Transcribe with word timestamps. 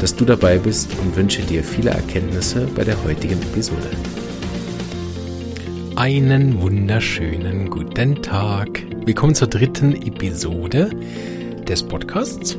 dass 0.00 0.14
du 0.14 0.24
dabei 0.24 0.58
bist 0.58 0.90
und 0.98 1.16
wünsche 1.16 1.42
dir 1.42 1.62
viele 1.62 1.90
Erkenntnisse 1.90 2.66
bei 2.74 2.84
der 2.84 3.02
heutigen 3.04 3.40
Episode. 3.42 3.90
Einen 5.96 6.60
wunderschönen 6.60 7.70
guten 7.70 8.22
Tag. 8.22 8.82
Willkommen 9.04 9.34
zur 9.34 9.48
dritten 9.48 9.94
Episode 9.94 10.90
des 11.68 11.82
Podcasts. 11.82 12.56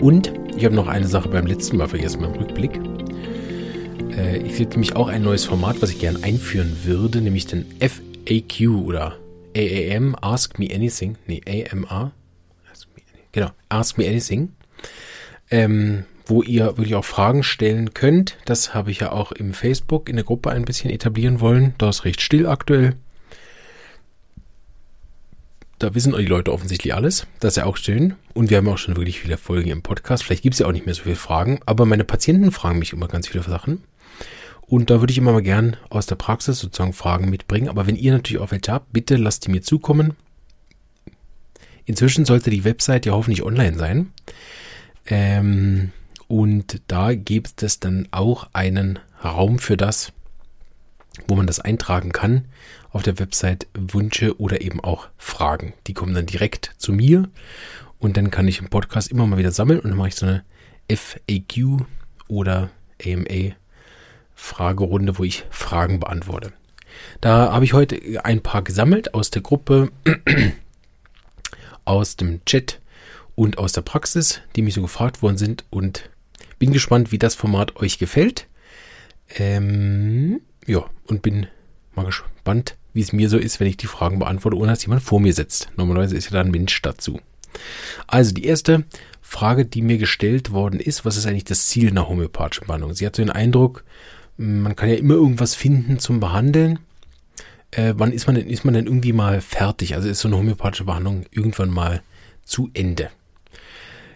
Und 0.00 0.32
ich 0.56 0.64
habe 0.64 0.74
noch 0.74 0.86
eine 0.86 1.06
Sache 1.06 1.28
beim 1.28 1.46
letzten 1.46 1.76
Mal 1.76 1.88
vergessen, 1.88 2.20
beim 2.20 2.32
Rückblick. 2.32 2.78
Äh, 4.16 4.38
ich 4.38 4.56
sehe 4.56 4.68
nämlich 4.68 4.96
auch 4.96 5.08
ein 5.08 5.22
neues 5.22 5.44
Format, 5.44 5.82
was 5.82 5.90
ich 5.90 5.98
gerne 5.98 6.22
einführen 6.22 6.76
würde, 6.84 7.20
nämlich 7.20 7.46
den 7.46 7.66
FAQ 7.80 8.68
oder 8.86 9.18
AAM, 9.56 10.16
Ask 10.20 10.58
Me 10.58 10.68
Anything. 10.72 11.16
Nee, 11.26 11.42
AMA. 11.70 12.12
Genau, 13.32 13.50
Ask 13.68 13.98
Me 13.98 14.06
Anything 14.06 14.50
ähm, 15.52 16.04
wo 16.26 16.42
ihr 16.42 16.78
wirklich 16.78 16.94
auch 16.94 17.04
Fragen 17.04 17.42
stellen 17.44 17.94
könnt. 17.94 18.38
Das 18.46 18.74
habe 18.74 18.90
ich 18.90 19.00
ja 19.00 19.12
auch 19.12 19.32
im 19.32 19.52
Facebook 19.52 20.08
in 20.08 20.16
der 20.16 20.24
Gruppe 20.24 20.50
ein 20.50 20.64
bisschen 20.64 20.90
etablieren 20.90 21.40
wollen. 21.40 21.74
Da 21.78 21.90
ist 21.90 22.04
recht 22.04 22.20
still 22.20 22.46
aktuell. 22.46 22.96
Da 25.78 25.94
wissen 25.94 26.14
die 26.16 26.24
Leute 26.24 26.52
offensichtlich 26.52 26.94
alles. 26.94 27.26
Das 27.40 27.52
ist 27.52 27.56
ja 27.56 27.64
auch 27.66 27.76
schön. 27.76 28.14
Und 28.34 28.50
wir 28.50 28.56
haben 28.56 28.68
auch 28.68 28.78
schon 28.78 28.96
wirklich 28.96 29.20
viele 29.20 29.36
Folgen 29.36 29.70
im 29.70 29.82
Podcast. 29.82 30.22
Vielleicht 30.24 30.42
gibt 30.42 30.54
es 30.54 30.60
ja 30.60 30.66
auch 30.66 30.72
nicht 30.72 30.86
mehr 30.86 30.94
so 30.94 31.02
viele 31.02 31.16
Fragen. 31.16 31.60
Aber 31.66 31.84
meine 31.84 32.04
Patienten 32.04 32.50
fragen 32.50 32.78
mich 32.78 32.92
immer 32.92 33.08
ganz 33.08 33.28
viele 33.28 33.42
Sachen. 33.42 33.82
Und 34.62 34.88
da 34.88 35.00
würde 35.00 35.10
ich 35.10 35.18
immer 35.18 35.32
mal 35.32 35.42
gern 35.42 35.76
aus 35.90 36.06
der 36.06 36.14
Praxis 36.14 36.60
sozusagen 36.60 36.92
Fragen 36.92 37.28
mitbringen. 37.28 37.68
Aber 37.68 37.86
wenn 37.86 37.96
ihr 37.96 38.12
natürlich 38.12 38.40
auch 38.40 38.52
welche 38.52 38.72
habt, 38.72 38.92
bitte 38.92 39.16
lasst 39.16 39.46
die 39.46 39.50
mir 39.50 39.60
zukommen. 39.60 40.14
Inzwischen 41.84 42.24
sollte 42.24 42.48
die 42.48 42.64
Website 42.64 43.04
ja 43.04 43.12
hoffentlich 43.12 43.42
online 43.42 43.76
sein. 43.76 44.12
Ähm, 45.06 45.92
und 46.28 46.80
da 46.88 47.14
gibt 47.14 47.62
es 47.62 47.80
dann 47.80 48.08
auch 48.10 48.48
einen 48.52 48.98
Raum 49.22 49.58
für 49.58 49.76
das, 49.76 50.12
wo 51.28 51.34
man 51.34 51.46
das 51.46 51.60
eintragen 51.60 52.12
kann 52.12 52.46
auf 52.90 53.02
der 53.02 53.18
Website 53.18 53.66
Wünsche 53.74 54.38
oder 54.40 54.60
eben 54.60 54.80
auch 54.80 55.08
Fragen. 55.16 55.74
Die 55.86 55.94
kommen 55.94 56.14
dann 56.14 56.26
direkt 56.26 56.72
zu 56.78 56.92
mir 56.92 57.28
und 57.98 58.16
dann 58.16 58.30
kann 58.30 58.48
ich 58.48 58.60
im 58.60 58.68
Podcast 58.68 59.10
immer 59.10 59.26
mal 59.26 59.38
wieder 59.38 59.52
sammeln 59.52 59.80
und 59.80 59.90
dann 59.90 59.98
mache 59.98 60.08
ich 60.08 60.16
so 60.16 60.26
eine 60.26 60.44
FAQ 60.90 61.84
oder 62.28 62.70
AMA 63.04 63.54
Fragerunde, 64.34 65.18
wo 65.18 65.24
ich 65.24 65.44
Fragen 65.50 66.00
beantworte. 66.00 66.52
Da 67.20 67.52
habe 67.52 67.64
ich 67.64 67.72
heute 67.72 68.00
ein 68.24 68.42
paar 68.42 68.62
gesammelt 68.62 69.14
aus 69.14 69.30
der 69.30 69.42
Gruppe, 69.42 69.90
aus 71.84 72.16
dem 72.16 72.44
Chat 72.44 72.81
und 73.34 73.58
aus 73.58 73.72
der 73.72 73.82
Praxis, 73.82 74.40
die 74.56 74.62
mich 74.62 74.74
so 74.74 74.82
gefragt 74.82 75.22
worden 75.22 75.36
sind 75.36 75.64
und 75.70 76.10
bin 76.58 76.72
gespannt, 76.72 77.12
wie 77.12 77.18
das 77.18 77.34
Format 77.34 77.76
euch 77.76 77.98
gefällt. 77.98 78.46
Ähm, 79.34 80.40
ja, 80.66 80.84
und 81.06 81.22
bin 81.22 81.46
mal 81.94 82.04
gespannt, 82.04 82.76
wie 82.92 83.00
es 83.00 83.12
mir 83.12 83.28
so 83.28 83.38
ist, 83.38 83.60
wenn 83.60 83.66
ich 83.66 83.76
die 83.76 83.86
Fragen 83.86 84.18
beantworte, 84.18 84.56
ohne 84.56 84.72
dass 84.72 84.84
jemand 84.84 85.02
vor 85.02 85.20
mir 85.20 85.32
sitzt. 85.32 85.70
Normalerweise 85.76 86.16
ist 86.16 86.26
ja 86.26 86.32
da 86.32 86.40
ein 86.40 86.50
Mensch 86.50 86.80
dazu. 86.82 87.20
Also 88.06 88.32
die 88.32 88.44
erste 88.44 88.84
Frage, 89.20 89.64
die 89.64 89.82
mir 89.82 89.98
gestellt 89.98 90.52
worden 90.52 90.80
ist, 90.80 91.04
was 91.04 91.16
ist 91.16 91.26
eigentlich 91.26 91.44
das 91.44 91.66
Ziel 91.68 91.90
einer 91.90 92.08
homöopathischen 92.08 92.66
Behandlung? 92.66 92.94
Sie 92.94 93.06
hat 93.06 93.16
so 93.16 93.22
den 93.22 93.30
Eindruck, 93.30 93.84
man 94.36 94.76
kann 94.76 94.88
ja 94.88 94.96
immer 94.96 95.14
irgendwas 95.14 95.54
finden 95.54 95.98
zum 95.98 96.20
Behandeln. 96.20 96.78
Äh, 97.70 97.94
wann 97.96 98.12
ist 98.12 98.26
man 98.26 98.36
denn, 98.36 98.48
ist 98.48 98.64
man 98.64 98.74
denn 98.74 98.86
irgendwie 98.86 99.12
mal 99.12 99.40
fertig? 99.40 99.94
Also 99.94 100.08
ist 100.08 100.20
so 100.20 100.28
eine 100.28 100.36
homöopathische 100.36 100.84
Behandlung 100.84 101.24
irgendwann 101.30 101.70
mal 101.70 102.02
zu 102.44 102.70
Ende? 102.74 103.10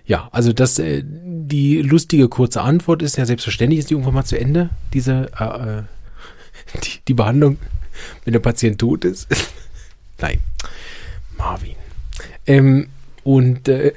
Ja, 0.06 0.28
also 0.32 0.52
das, 0.52 0.78
äh, 0.78 1.02
die 1.04 1.82
lustige 1.82 2.28
kurze 2.28 2.62
Antwort 2.62 3.02
ist 3.02 3.16
ja 3.16 3.26
selbstverständlich 3.26 3.80
ist 3.80 3.90
die 3.90 3.94
irgendwann 3.94 4.14
mal 4.14 4.24
zu 4.24 4.38
Ende, 4.38 4.70
diese, 4.92 5.30
äh, 5.38 5.44
äh 5.44 5.82
die, 6.84 7.00
die 7.08 7.14
Behandlung, 7.14 7.58
wenn 8.24 8.32
der 8.32 8.40
Patient 8.40 8.78
tot 8.78 9.04
ist. 9.04 9.26
Nein, 10.18 10.38
Marvin. 11.36 11.76
Ähm, 12.46 12.88
und 13.24 13.68
äh, 13.68 13.92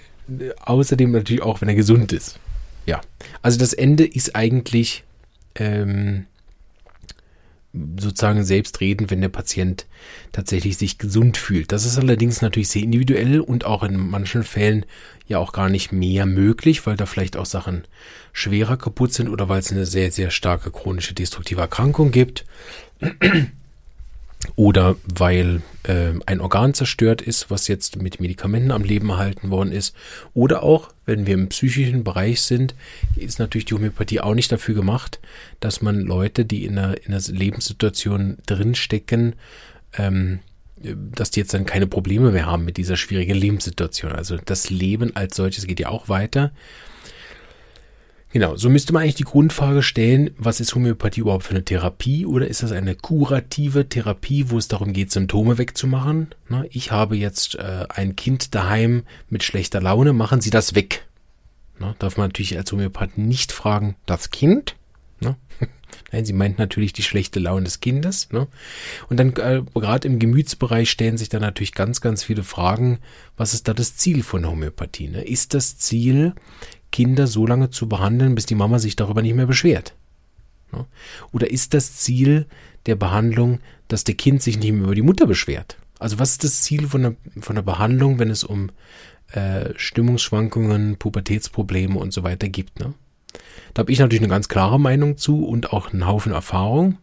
außerdem 0.62 1.12
natürlich 1.12 1.42
auch, 1.42 1.62
wenn 1.62 1.70
er 1.70 1.75
gesund 1.75 2.12
ist. 2.12 2.40
Ja, 2.86 3.02
also 3.41 3.59
das 3.59 3.74
Ende 3.74 4.06
ist 4.06 4.36
eigentlich 4.36 5.03
ähm, 5.56 6.26
sozusagen 7.74 8.44
selbst 8.44 8.81
reden, 8.81 9.12
wenn 9.12 9.22
der 9.22 9.30
Patient 9.30 9.85
tatsächlich 10.31 10.78
sich 10.78 10.97
gesund 10.97 11.38
fühlt. 11.38 11.72
Das 11.72 11.85
ist 11.85 11.97
allerdings 11.97 12.41
natürlich 12.41 12.69
sehr 12.69 12.81
individuell 12.81 13.40
und 13.40 13.66
auch 13.66 13.84
in 13.84 13.96
manchen 13.96 14.44
Fällen 14.44 14.85
ja 15.28 15.38
auch 15.38 15.52
gar 15.53 15.69
nicht 15.69 15.91
mehr 15.91 16.25
möglich, 16.25 16.85
weil 16.88 16.97
da 16.97 17.06
vielleicht 17.06 17.38
auch 17.38 17.46
Sachen 17.46 17.84
schwerer 18.34 18.78
kaputt 18.78 19.13
sind 19.13 19.29
oder 19.29 19.50
weil 19.50 19.59
es 19.59 19.72
eine 19.72 19.85
sehr, 19.85 20.12
sehr 20.12 20.31
starke 20.31 20.72
chronische 20.72 21.13
destruktive 21.13 21.62
Erkrankung 21.62 22.12
gibt 22.12 22.46
oder 24.55 24.95
weil 25.03 25.61
äh, 25.83 26.13
ein 26.25 26.39
Organ 26.39 26.73
zerstört 26.73 27.22
ist, 27.22 27.51
was 27.51 27.67
jetzt 27.67 28.01
mit 28.01 28.22
Medikamenten 28.22 28.72
am 28.72 28.83
Leben 28.83 29.09
erhalten 29.09 29.51
worden 29.51 29.72
ist. 29.73 29.95
Oder 30.33 30.63
auch, 30.63 30.94
wenn 31.05 31.25
wir 31.25 31.33
im 31.33 31.50
psychischen 31.50 32.03
Bereich 32.03 32.41
sind, 32.41 32.73
ist 33.16 33.39
natürlich 33.39 33.66
die 33.66 33.73
Homöopathie 33.73 34.22
auch 34.22 34.33
nicht 34.33 34.51
dafür 34.51 34.75
gemacht, 34.75 35.19
dass 35.59 35.81
man 35.81 35.99
Leute, 36.01 36.45
die 36.45 36.66
in 36.66 36.78
einer, 36.78 36.95
in 37.03 37.13
einer 37.13 37.22
Lebenssituation 37.28 38.38
drinstecken, 38.45 39.35
ähm, 39.97 40.39
dass 40.78 41.31
die 41.31 41.41
jetzt 41.41 41.53
dann 41.53 41.66
keine 41.66 41.88
Probleme 41.88 42.31
mehr 42.31 42.45
haben 42.45 42.63
mit 42.63 42.78
dieser 42.78 42.95
schwierigen 42.95 43.35
Lebenssituation. 43.35 44.13
Also 44.13 44.38
das 44.38 44.69
Leben 44.69 45.13
als 45.17 45.35
solches 45.35 45.67
geht 45.67 45.81
ja 45.81 45.89
auch 45.89 46.07
weiter. 46.07 46.51
Genau, 48.31 48.56
so 48.56 48.69
müsste 48.69 48.94
man 48.94 49.01
eigentlich 49.01 49.16
die 49.16 49.23
Grundfrage 49.23 49.81
stellen, 49.81 50.29
was 50.38 50.59
ist 50.59 50.75
Homöopathie 50.75 51.22
überhaupt 51.22 51.45
für 51.45 51.56
eine 51.56 51.66
Therapie 51.66 52.28
oder 52.28 52.47
ist 52.47 52.62
das 52.62 52.72
eine 52.72 52.94
kurative 52.94 53.90
Therapie, 53.90 54.51
wo 54.51 54.59
es 54.59 54.67
darum 54.67 54.94
geht, 54.94 55.12
Symptome 55.12 55.57
wegzumachen? 55.57 56.28
Na, 56.47 56.63
ich 56.69 56.91
habe 56.91 57.17
jetzt 57.17 57.56
äh, 57.56 57.85
ein 57.90 58.16
Kind 58.16 58.53
daheim 58.53 59.03
mit 59.29 59.44
schlechter 59.44 59.81
Laune, 59.81 60.13
machen 60.13 60.41
Sie 60.41 60.51
das 60.51 60.75
weg. 60.75 61.07
Na, 61.79 61.95
darf 61.97 62.17
man 62.17 62.28
natürlich 62.28 62.56
als 62.56 62.72
Homöopath 62.72 63.17
nicht 63.17 63.51
fragen, 63.51 63.95
das 64.06 64.29
Kind? 64.29 64.75
Na? 65.19 65.35
Nein, 66.11 66.25
sie 66.25 66.34
meint 66.34 66.59
natürlich 66.59 66.94
die 66.94 67.03
schlechte 67.03 67.40
Laune 67.40 67.63
des 67.63 67.79
Kindes. 67.79 68.29
Ne? 68.31 68.47
Und 69.09 69.17
dann 69.17 69.34
äh, 69.38 69.63
gerade 69.73 70.07
im 70.07 70.19
Gemütsbereich 70.19 70.90
stellen 70.90 71.17
sich 71.17 71.29
dann 71.29 71.41
natürlich 71.41 71.73
ganz, 71.73 72.00
ganz 72.00 72.23
viele 72.23 72.44
Fragen, 72.44 73.00
was 73.38 73.53
ist 73.53 73.67
da 73.67 73.73
das 73.73 73.96
Ziel 73.96 74.22
von 74.23 74.47
Homöopathie? 74.47 75.07
Ne? 75.07 75.23
Ist 75.23 75.53
das 75.53 75.78
Ziel, 75.78 76.34
Kinder 76.91 77.27
so 77.27 77.45
lange 77.45 77.69
zu 77.69 77.88
behandeln, 77.88 78.35
bis 78.35 78.45
die 78.45 78.55
Mama 78.55 78.79
sich 78.79 78.95
darüber 78.95 79.22
nicht 79.22 79.35
mehr 79.35 79.45
beschwert? 79.45 79.94
Ne? 80.72 80.85
Oder 81.31 81.50
ist 81.51 81.73
das 81.73 81.95
Ziel 81.97 82.45
der 82.85 82.95
Behandlung, 82.95 83.59
dass 83.88 84.03
der 84.03 84.16
Kind 84.16 84.41
sich 84.41 84.57
nicht 84.57 84.72
mehr 84.72 84.83
über 84.83 84.95
die 84.95 85.01
Mutter 85.01 85.25
beschwert? 85.25 85.78
Also 85.99 86.19
was 86.19 86.31
ist 86.31 86.44
das 86.44 86.61
Ziel 86.61 86.88
von 86.88 87.01
der, 87.01 87.16
von 87.41 87.55
der 87.55 87.63
Behandlung, 87.63 88.19
wenn 88.19 88.29
es 88.29 88.44
um 88.44 88.72
äh, 89.31 89.73
Stimmungsschwankungen, 89.75 90.97
Pubertätsprobleme 90.97 91.97
und 91.99 92.14
so 92.14 92.23
weiter 92.23 92.47
gibt? 92.47 92.79
Ne? 92.79 92.93
Da 93.73 93.81
habe 93.81 93.91
ich 93.91 93.99
natürlich 93.99 94.22
eine 94.22 94.29
ganz 94.29 94.47
klare 94.47 94.79
Meinung 94.79 95.17
zu 95.17 95.46
und 95.46 95.73
auch 95.73 95.91
einen 95.91 96.08
Haufen 96.08 96.31
Erfahrung. 96.31 96.97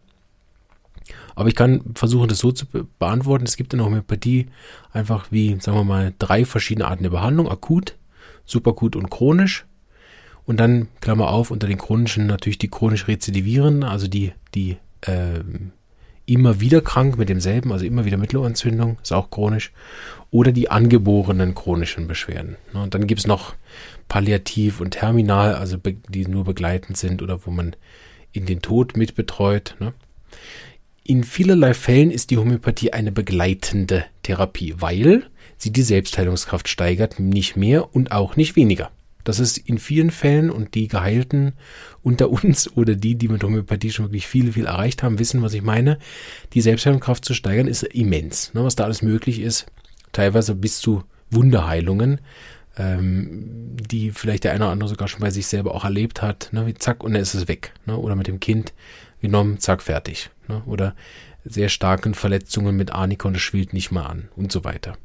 Aber 1.35 1.49
ich 1.49 1.55
kann 1.55 1.81
versuchen, 1.93 2.27
das 2.27 2.39
so 2.39 2.51
zu 2.51 2.65
beantworten. 2.97 3.45
Es 3.45 3.57
gibt 3.57 3.71
in 3.71 3.77
der 3.77 3.85
Homöopathie 3.85 4.47
einfach 4.91 5.27
wie, 5.29 5.55
sagen 5.59 5.77
wir 5.77 5.83
mal, 5.83 6.13
drei 6.17 6.45
verschiedene 6.45 6.87
Arten 6.87 7.03
der 7.03 7.11
Behandlung. 7.11 7.47
Akut, 7.47 7.95
superakut 8.45 8.95
und 8.95 9.11
chronisch. 9.11 9.66
Und 10.47 10.61
dann, 10.61 10.87
Klammer 11.01 11.29
auf, 11.29 11.51
unter 11.51 11.67
den 11.67 11.77
chronischen 11.77 12.25
natürlich 12.25 12.57
die 12.57 12.69
chronisch 12.69 13.07
rezidivieren, 13.07 13.83
also 13.83 14.07
die, 14.07 14.31
die 14.55 14.77
äh, 15.01 15.41
immer 16.25 16.61
wieder 16.61 16.81
krank 16.81 17.17
mit 17.17 17.27
demselben, 17.27 17.71
also 17.73 17.85
immer 17.85 18.05
wieder 18.05 18.17
Mittelohrentzündung, 18.17 18.97
ist 19.03 19.11
auch 19.11 19.29
chronisch. 19.29 19.73
Oder 20.31 20.53
die 20.53 20.71
angeborenen 20.71 21.53
chronischen 21.53 22.07
Beschwerden. 22.07 22.55
Ne, 22.73 22.81
und 22.81 22.93
dann 22.93 23.07
gibt 23.07 23.19
es 23.19 23.27
noch 23.27 23.55
palliativ 24.07 24.79
und 24.79 24.91
terminal, 24.91 25.55
also 25.55 25.77
die 26.09 26.25
nur 26.25 26.45
begleitend 26.45 26.97
sind 26.97 27.21
oder 27.21 27.45
wo 27.45 27.51
man 27.51 27.75
in 28.31 28.45
den 28.45 28.61
Tod 28.61 28.95
mitbetreut. 28.95 29.75
Ne. 29.79 29.93
In 31.03 31.25
vielerlei 31.25 31.73
Fällen 31.73 32.11
ist 32.11 32.31
die 32.31 32.37
Homöopathie 32.37 32.93
eine 32.93 33.11
begleitende 33.11 34.05
Therapie, 34.23 34.75
weil 34.77 35.23
sie 35.57 35.71
die 35.71 35.81
Selbstheilungskraft 35.81 36.69
steigert, 36.69 37.19
nicht 37.19 37.57
mehr 37.57 37.93
und 37.93 38.13
auch 38.13 38.37
nicht 38.37 38.55
weniger. 38.55 38.91
Das 39.27 39.41
ist 39.41 39.57
in 39.57 39.77
vielen 39.77 40.09
Fällen 40.09 40.49
und 40.49 40.73
die 40.73 40.87
Geheilten 40.87 41.51
unter 42.01 42.29
uns 42.29 42.71
oder 42.77 42.95
die, 42.95 43.15
die 43.15 43.27
mit 43.27 43.43
Homöopathie 43.43 43.91
schon 43.91 44.05
wirklich 44.05 44.25
viel, 44.25 44.53
viel 44.53 44.67
erreicht 44.67 45.03
haben, 45.03 45.19
wissen, 45.19 45.41
was 45.41 45.53
ich 45.53 45.63
meine. 45.63 45.99
Die 46.53 46.61
Selbstheilungskraft 46.61 47.25
zu 47.25 47.33
steigern 47.33 47.67
ist 47.67 47.83
immens. 47.83 48.53
Ne, 48.53 48.63
was 48.63 48.77
da 48.77 48.85
alles 48.85 49.01
möglich 49.01 49.41
ist, 49.41 49.65
teilweise 50.13 50.55
bis 50.55 50.79
zu 50.79 51.03
Wunderheilungen, 51.29 52.21
ähm, 52.77 53.75
die 53.75 54.11
vielleicht 54.11 54.45
der 54.45 54.53
eine 54.53 54.63
oder 54.63 54.71
andere 54.71 54.87
sogar 54.87 55.09
schon 55.09 55.19
bei 55.19 55.29
sich 55.29 55.47
selber 55.47 55.75
auch 55.75 55.83
erlebt 55.83 56.21
hat. 56.21 56.47
Ne, 56.53 56.65
wie 56.65 56.73
zack, 56.73 57.03
und 57.03 57.11
dann 57.11 57.21
ist 57.21 57.33
es 57.33 57.49
weg. 57.49 57.73
Ne, 57.85 57.97
oder 57.97 58.15
mit 58.15 58.27
dem 58.27 58.39
Kind 58.39 58.73
genommen, 59.19 59.59
zack, 59.59 59.81
fertig. 59.81 60.29
Ne, 60.47 60.61
oder 60.65 60.95
sehr 61.43 61.67
starken 61.67 62.13
Verletzungen 62.13 62.77
mit 62.77 62.93
Arnika 62.93 63.27
und 63.27 63.35
es 63.35 63.41
schwillt 63.41 63.73
nicht 63.73 63.91
mal 63.91 64.05
an 64.05 64.29
und 64.37 64.53
so 64.53 64.63
weiter. 64.63 64.97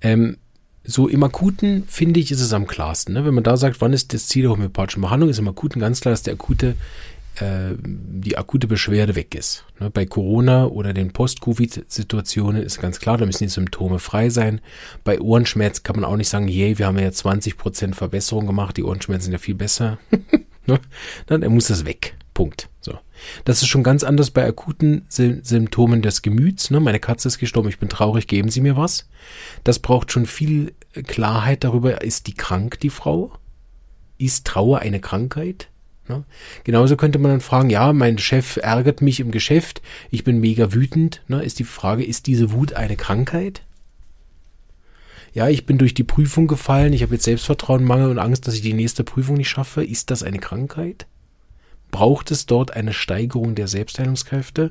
Ähm, 0.00 0.38
so 0.84 1.08
im 1.08 1.22
Akuten 1.22 1.84
finde 1.86 2.20
ich, 2.20 2.30
ist 2.30 2.40
es 2.40 2.52
am 2.52 2.66
klarsten. 2.66 3.14
Ne? 3.14 3.24
Wenn 3.24 3.34
man 3.34 3.44
da 3.44 3.56
sagt, 3.56 3.80
wann 3.80 3.92
ist 3.92 4.14
das 4.14 4.28
Ziel 4.28 4.42
der 4.42 4.52
homöopathischen 4.52 5.02
Behandlung, 5.02 5.30
ist 5.30 5.38
im 5.38 5.48
Akuten 5.48 5.80
ganz 5.80 6.00
klar, 6.00 6.12
dass 6.12 6.22
der 6.22 6.34
akute, 6.34 6.74
äh, 7.36 7.74
die 7.82 8.38
akute 8.38 8.66
Beschwerde 8.66 9.14
weg 9.14 9.34
ist. 9.34 9.64
Ne? 9.78 9.90
Bei 9.90 10.06
Corona 10.06 10.66
oder 10.66 10.94
den 10.94 11.12
Post-Covid-Situationen 11.12 12.62
ist 12.62 12.80
ganz 12.80 12.98
klar, 12.98 13.18
da 13.18 13.26
müssen 13.26 13.44
die 13.44 13.50
Symptome 13.50 13.98
frei 13.98 14.30
sein. 14.30 14.60
Bei 15.04 15.20
Ohrenschmerz 15.20 15.82
kann 15.82 15.96
man 15.96 16.04
auch 16.06 16.16
nicht 16.16 16.30
sagen, 16.30 16.48
yay, 16.48 16.78
wir 16.78 16.86
haben 16.86 16.98
ja 16.98 17.08
20% 17.08 17.94
Verbesserung 17.94 18.46
gemacht, 18.46 18.76
die 18.76 18.84
Ohrenschmerzen 18.84 19.24
sind 19.24 19.32
ja 19.32 19.38
viel 19.38 19.54
besser. 19.54 19.98
ne? 20.66 20.80
Dann 21.26 21.42
muss 21.52 21.68
das 21.68 21.84
weg. 21.84 22.16
Punkt. 22.32 22.69
So. 22.80 22.98
Das 23.44 23.60
ist 23.60 23.68
schon 23.68 23.82
ganz 23.82 24.02
anders 24.04 24.30
bei 24.30 24.46
akuten 24.46 25.04
Symptomen 25.08 26.00
des 26.00 26.22
Gemüts. 26.22 26.70
Ne? 26.70 26.80
Meine 26.80 27.00
Katze 27.00 27.28
ist 27.28 27.38
gestorben, 27.38 27.68
ich 27.68 27.78
bin 27.78 27.90
traurig, 27.90 28.26
geben 28.26 28.48
Sie 28.48 28.62
mir 28.62 28.76
was. 28.76 29.08
Das 29.64 29.78
braucht 29.78 30.10
schon 30.12 30.26
viel 30.26 30.72
Klarheit 31.06 31.62
darüber, 31.64 32.02
ist 32.02 32.26
die 32.26 32.34
krank, 32.34 32.80
die 32.80 32.90
Frau? 32.90 33.32
Ist 34.16 34.46
Trauer 34.46 34.78
eine 34.78 35.00
Krankheit? 35.00 35.68
Ne? 36.08 36.24
Genauso 36.64 36.96
könnte 36.96 37.18
man 37.18 37.30
dann 37.30 37.40
fragen, 37.40 37.70
ja, 37.70 37.92
mein 37.92 38.18
Chef 38.18 38.56
ärgert 38.56 39.02
mich 39.02 39.20
im 39.20 39.30
Geschäft, 39.30 39.82
ich 40.10 40.24
bin 40.24 40.40
mega 40.40 40.72
wütend. 40.72 41.22
Ne? 41.28 41.42
Ist 41.42 41.58
die 41.58 41.64
Frage, 41.64 42.04
ist 42.04 42.26
diese 42.26 42.52
Wut 42.52 42.72
eine 42.72 42.96
Krankheit? 42.96 43.62
Ja, 45.32 45.48
ich 45.48 45.64
bin 45.64 45.78
durch 45.78 45.94
die 45.94 46.02
Prüfung 46.02 46.48
gefallen, 46.48 46.92
ich 46.92 47.02
habe 47.02 47.14
jetzt 47.14 47.24
Selbstvertrauen, 47.24 47.84
Mangel 47.84 48.10
und 48.10 48.18
Angst, 48.18 48.48
dass 48.48 48.54
ich 48.54 48.62
die 48.62 48.72
nächste 48.72 49.04
Prüfung 49.04 49.36
nicht 49.36 49.48
schaffe. 49.48 49.84
Ist 49.84 50.10
das 50.10 50.22
eine 50.22 50.38
Krankheit? 50.38 51.06
Braucht 51.90 52.30
es 52.30 52.46
dort 52.46 52.72
eine 52.72 52.92
Steigerung 52.92 53.54
der 53.54 53.68
Selbstheilungskräfte. 53.68 54.70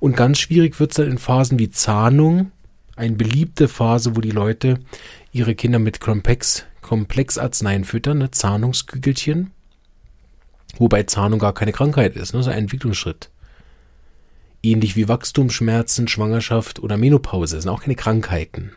Und 0.00 0.16
ganz 0.16 0.38
schwierig 0.38 0.78
wird 0.80 0.92
es 0.92 0.96
dann 0.96 1.10
in 1.10 1.18
Phasen 1.18 1.58
wie 1.58 1.70
Zahnung, 1.70 2.52
eine 2.96 3.16
beliebte 3.16 3.68
Phase, 3.68 4.16
wo 4.16 4.20
die 4.20 4.30
Leute 4.30 4.78
ihre 5.32 5.54
Kinder 5.54 5.78
mit 5.78 6.00
Komplex, 6.00 6.64
Komplexarzneien 6.82 7.84
füttern, 7.84 8.18
ne, 8.18 8.30
Zahnungskügelchen. 8.30 9.50
Wobei 10.78 11.04
Zahnung 11.04 11.38
gar 11.38 11.54
keine 11.54 11.72
Krankheit 11.72 12.16
ist, 12.16 12.34
ne, 12.34 12.42
so 12.42 12.50
ein 12.50 12.58
Entwicklungsschritt. 12.58 13.30
Ähnlich 14.62 14.94
wie 14.94 15.08
Wachstumsschmerzen, 15.08 16.06
Schwangerschaft 16.06 16.80
oder 16.80 16.96
Menopause 16.96 17.60
sind 17.60 17.70
auch 17.70 17.82
keine 17.82 17.96
Krankheiten. 17.96 18.72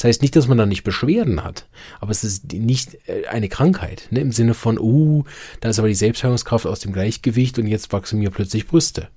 Das 0.00 0.04
heißt 0.04 0.22
nicht, 0.22 0.34
dass 0.34 0.48
man 0.48 0.56
da 0.56 0.64
nicht 0.64 0.82
Beschwerden 0.82 1.44
hat, 1.44 1.66
aber 2.00 2.10
es 2.10 2.24
ist 2.24 2.54
nicht 2.54 2.96
äh, 3.06 3.26
eine 3.26 3.50
Krankheit, 3.50 4.08
ne? 4.10 4.20
im 4.20 4.32
Sinne 4.32 4.54
von, 4.54 4.78
uh, 4.78 5.24
da 5.60 5.68
ist 5.68 5.78
aber 5.78 5.88
die 5.88 5.94
Selbstheilungskraft 5.94 6.64
aus 6.64 6.80
dem 6.80 6.94
Gleichgewicht 6.94 7.58
und 7.58 7.66
jetzt 7.66 7.92
wachsen 7.92 8.18
mir 8.18 8.30
plötzlich 8.30 8.66
Brüste. 8.66 9.08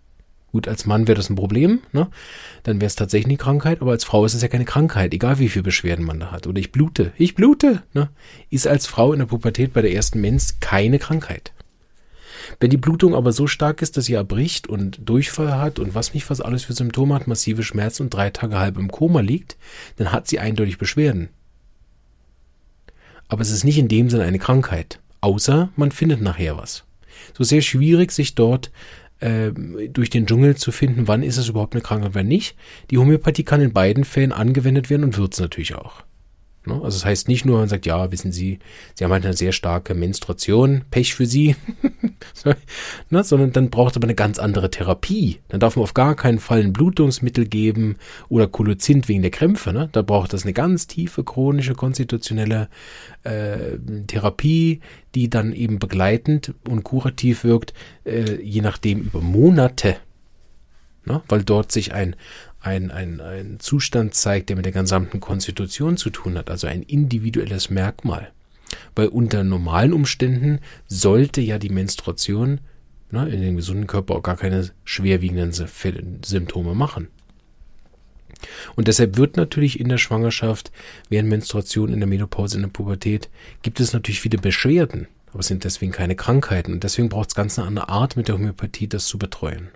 Gut, 0.51 0.67
als 0.67 0.85
Mann 0.85 1.07
wäre 1.07 1.15
das 1.15 1.29
ein 1.29 1.37
Problem, 1.37 1.79
ne? 1.93 2.09
Dann 2.63 2.81
wäre 2.81 2.87
es 2.87 2.95
tatsächlich 2.95 3.27
eine 3.27 3.37
Krankheit, 3.37 3.81
aber 3.81 3.91
als 3.91 4.03
Frau 4.03 4.25
ist 4.25 4.33
es 4.33 4.41
ja 4.41 4.49
keine 4.49 4.65
Krankheit, 4.65 5.13
egal 5.13 5.39
wie 5.39 5.47
viele 5.47 5.63
Beschwerden 5.63 6.05
man 6.05 6.19
da 6.19 6.31
hat. 6.31 6.47
Oder 6.47 6.59
ich 6.59 6.73
blute, 6.73 7.13
ich 7.17 7.33
blute, 7.33 7.81
ne? 7.93 8.09
Ist 8.49 8.67
als 8.67 8.85
Frau 8.85 9.13
in 9.13 9.19
der 9.19 9.27
Pubertät 9.27 9.71
bei 9.71 9.81
der 9.81 9.93
ersten 9.93 10.19
Mens 10.19 10.59
keine 10.59 10.99
Krankheit. 10.99 11.52
Wenn 12.59 12.69
die 12.69 12.77
Blutung 12.77 13.15
aber 13.15 13.31
so 13.31 13.47
stark 13.47 13.81
ist, 13.81 13.97
dass 13.97 14.05
sie 14.05 14.13
erbricht 14.13 14.67
und 14.67 14.99
Durchfall 15.07 15.57
hat 15.57 15.79
und 15.79 15.95
was 15.95 16.13
nicht 16.13 16.29
was 16.29 16.41
alles 16.41 16.63
für 16.63 16.73
Symptome 16.73 17.15
hat, 17.15 17.27
massive 17.27 17.63
Schmerzen 17.63 18.03
und 18.03 18.13
drei 18.13 18.29
Tage 18.29 18.57
halb 18.59 18.77
im 18.77 18.91
Koma 18.91 19.21
liegt, 19.21 19.57
dann 19.97 20.11
hat 20.11 20.27
sie 20.27 20.39
eindeutig 20.39 20.77
Beschwerden. 20.77 21.29
Aber 23.27 23.41
es 23.41 23.51
ist 23.51 23.63
nicht 23.63 23.77
in 23.77 23.87
dem 23.87 24.09
Sinne 24.09 24.23
eine 24.23 24.39
Krankheit, 24.39 24.99
außer 25.21 25.69
man 25.75 25.91
findet 25.91 26.21
nachher 26.21 26.57
was. 26.57 26.83
So 27.37 27.43
sehr 27.43 27.61
schwierig, 27.61 28.11
sich 28.11 28.35
dort 28.35 28.71
äh, 29.19 29.51
durch 29.53 30.09
den 30.09 30.25
Dschungel 30.25 30.55
zu 30.55 30.71
finden, 30.71 31.07
wann 31.07 31.23
ist 31.23 31.37
es 31.37 31.49
überhaupt 31.49 31.73
eine 31.73 31.81
Krankheit, 31.81 32.11
wann 32.13 32.27
nicht. 32.27 32.55
Die 32.91 32.97
Homöopathie 32.97 33.43
kann 33.43 33.61
in 33.61 33.73
beiden 33.73 34.03
Fällen 34.03 34.31
angewendet 34.31 34.89
werden 34.89 35.03
und 35.03 35.17
wird 35.17 35.33
es 35.33 35.39
natürlich 35.39 35.75
auch. 35.75 36.03
Ne? 36.65 36.75
Also 36.75 36.97
das 36.97 37.05
heißt 37.05 37.27
nicht 37.27 37.45
nur, 37.45 37.59
man 37.59 37.67
sagt, 37.67 37.85
ja, 37.85 38.11
wissen 38.11 38.31
Sie, 38.31 38.59
Sie 38.95 39.03
haben 39.03 39.11
halt 39.11 39.25
eine 39.25 39.35
sehr 39.35 39.51
starke 39.51 39.93
Menstruation, 39.93 40.83
Pech 40.91 41.13
für 41.13 41.25
Sie, 41.25 41.55
ne? 43.09 43.23
sondern 43.23 43.51
dann 43.51 43.69
braucht 43.69 43.91
es 43.91 43.97
aber 43.97 44.05
eine 44.05 44.15
ganz 44.15 44.39
andere 44.39 44.69
Therapie. 44.69 45.39
Dann 45.49 45.59
darf 45.59 45.75
man 45.75 45.83
auf 45.83 45.93
gar 45.93 46.15
keinen 46.15 46.39
Fall 46.39 46.61
ein 46.61 46.73
Blutungsmittel 46.73 47.45
geben 47.45 47.97
oder 48.29 48.47
Kolozint 48.47 49.09
wegen 49.09 49.21
der 49.21 49.31
Krämpfe. 49.31 49.73
Ne? 49.73 49.89
Da 49.91 50.01
braucht 50.01 50.33
das 50.33 50.43
eine 50.43 50.53
ganz 50.53 50.87
tiefe 50.87 51.23
chronische 51.23 51.73
konstitutionelle 51.75 52.69
äh, 53.23 53.77
Therapie, 54.07 54.79
die 55.15 55.29
dann 55.29 55.53
eben 55.53 55.79
begleitend 55.79 56.53
und 56.67 56.83
kurativ 56.83 57.43
wirkt, 57.43 57.73
äh, 58.05 58.41
je 58.41 58.61
nachdem 58.61 59.01
über 59.01 59.21
Monate. 59.21 59.97
Ne? 61.05 61.21
Weil 61.27 61.43
dort 61.43 61.71
sich 61.71 61.93
ein, 61.93 62.15
ein, 62.63 62.91
ein, 62.91 63.19
ein 63.19 63.59
Zustand 63.59 64.15
zeigt, 64.15 64.49
der 64.49 64.55
mit 64.55 64.65
der 64.65 64.71
gesamten 64.71 65.19
Konstitution 65.19 65.97
zu 65.97 66.09
tun 66.09 66.37
hat, 66.37 66.49
also 66.49 66.67
ein 66.67 66.81
individuelles 66.81 67.69
Merkmal. 67.69 68.31
Weil 68.95 69.07
unter 69.07 69.43
normalen 69.43 69.93
Umständen 69.93 70.59
sollte 70.87 71.41
ja 71.41 71.59
die 71.59 71.69
Menstruation 71.69 72.61
ne, 73.11 73.29
in 73.29 73.41
dem 73.41 73.57
gesunden 73.57 73.85
Körper 73.85 74.15
auch 74.15 74.23
gar 74.23 74.37
keine 74.37 74.69
schwerwiegenden 74.85 75.51
Symptome 75.51 76.73
machen. 76.73 77.09
Und 78.75 78.87
deshalb 78.87 79.17
wird 79.17 79.37
natürlich 79.37 79.79
in 79.79 79.89
der 79.89 79.97
Schwangerschaft, 79.97 80.71
während 81.09 81.29
Menstruation, 81.29 81.93
in 81.93 81.99
der 81.99 82.07
Menopause, 82.07 82.57
in 82.57 82.63
der 82.63 82.69
Pubertät, 82.69 83.29
gibt 83.61 83.79
es 83.79 83.93
natürlich 83.93 84.21
viele 84.21 84.37
Beschwerden, 84.37 85.07
aber 85.31 85.39
es 85.39 85.47
sind 85.47 85.63
deswegen 85.63 85.91
keine 85.91 86.15
Krankheiten. 86.15 86.73
Und 86.73 86.83
deswegen 86.83 87.09
braucht 87.09 87.29
es 87.29 87.35
ganz 87.35 87.57
eine 87.57 87.67
andere 87.67 87.89
Art 87.89 88.17
mit 88.17 88.27
der 88.27 88.35
Homöopathie, 88.35 88.87
das 88.87 89.05
zu 89.05 89.17
betreuen. 89.17 89.69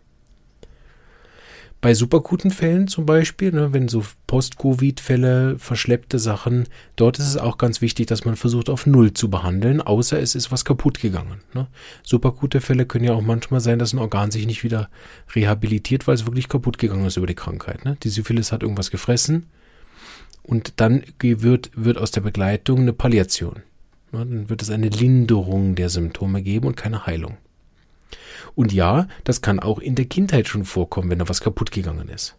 Bei 1.80 1.94
superguten 1.94 2.50
Fällen 2.50 2.88
zum 2.88 3.06
Beispiel, 3.06 3.52
ne, 3.52 3.72
wenn 3.72 3.88
so 3.88 4.04
Post-Covid-Fälle, 4.26 5.60
verschleppte 5.60 6.18
Sachen, 6.18 6.64
dort 6.96 7.20
ist 7.20 7.28
es 7.28 7.38
auch 7.38 7.60
ganz 7.60 7.82
wichtig, 7.82 8.08
dass 8.08 8.26
man 8.26 8.36
versucht, 8.36 8.70
auf 8.70 8.88
Null 8.88 9.14
zu 9.14 9.30
behandeln, 9.30 9.82
außer 9.82 10.20
es 10.20 10.34
ist 10.34 10.52
was 10.52 10.66
kaputt 10.66 11.00
gegangen. 11.00 11.42
Ne. 11.54 11.68
Supergute 12.02 12.62
Fälle 12.62 12.88
können 12.88 13.06
ja 13.06 13.14
auch 13.14 13.22
manchmal 13.22 13.60
sein, 13.60 13.78
dass 13.78 13.94
ein 13.94 14.00
Organ 14.00 14.32
sich 14.32 14.48
nicht 14.48 14.64
wieder 14.64 14.90
rehabilitiert, 15.36 16.08
weil 16.08 16.16
es 16.16 16.26
wirklich 16.26 16.50
kaputt 16.50 16.80
gegangen 16.80 17.06
ist 17.06 17.18
über 17.18 17.28
die 17.28 17.36
Krankheit. 17.36 17.86
Ne. 17.86 17.96
Die 18.02 18.10
Syphilis 18.10 18.52
hat 18.52 18.64
irgendwas 18.64 18.90
gefressen 18.90 19.46
und 20.42 20.74
dann 20.78 21.04
wird, 21.20 21.70
wird 21.76 22.00
aus 22.00 22.10
der 22.10 22.22
Begleitung 22.22 22.80
eine 22.80 22.94
Palliation. 22.94 23.62
Ne, 24.12 24.20
dann 24.20 24.50
wird 24.50 24.64
es 24.64 24.72
eine 24.72 24.90
Linderung 24.90 25.76
der 25.76 25.90
Symptome 25.90 26.42
geben 26.42 26.66
und 26.66 26.76
keine 26.76 27.06
Heilung. 27.06 27.38
Und 28.58 28.74
ja, 28.74 29.08
das 29.24 29.44
kann 29.44 29.60
auch 29.60 29.78
in 29.78 29.94
der 29.94 30.06
Kindheit 30.06 30.48
schon 30.48 30.66
vorkommen, 30.66 31.12
wenn 31.12 31.20
da 31.20 31.30
was 31.30 31.42
kaputt 31.42 31.70
gegangen 31.70 32.10
ist. 32.10 32.36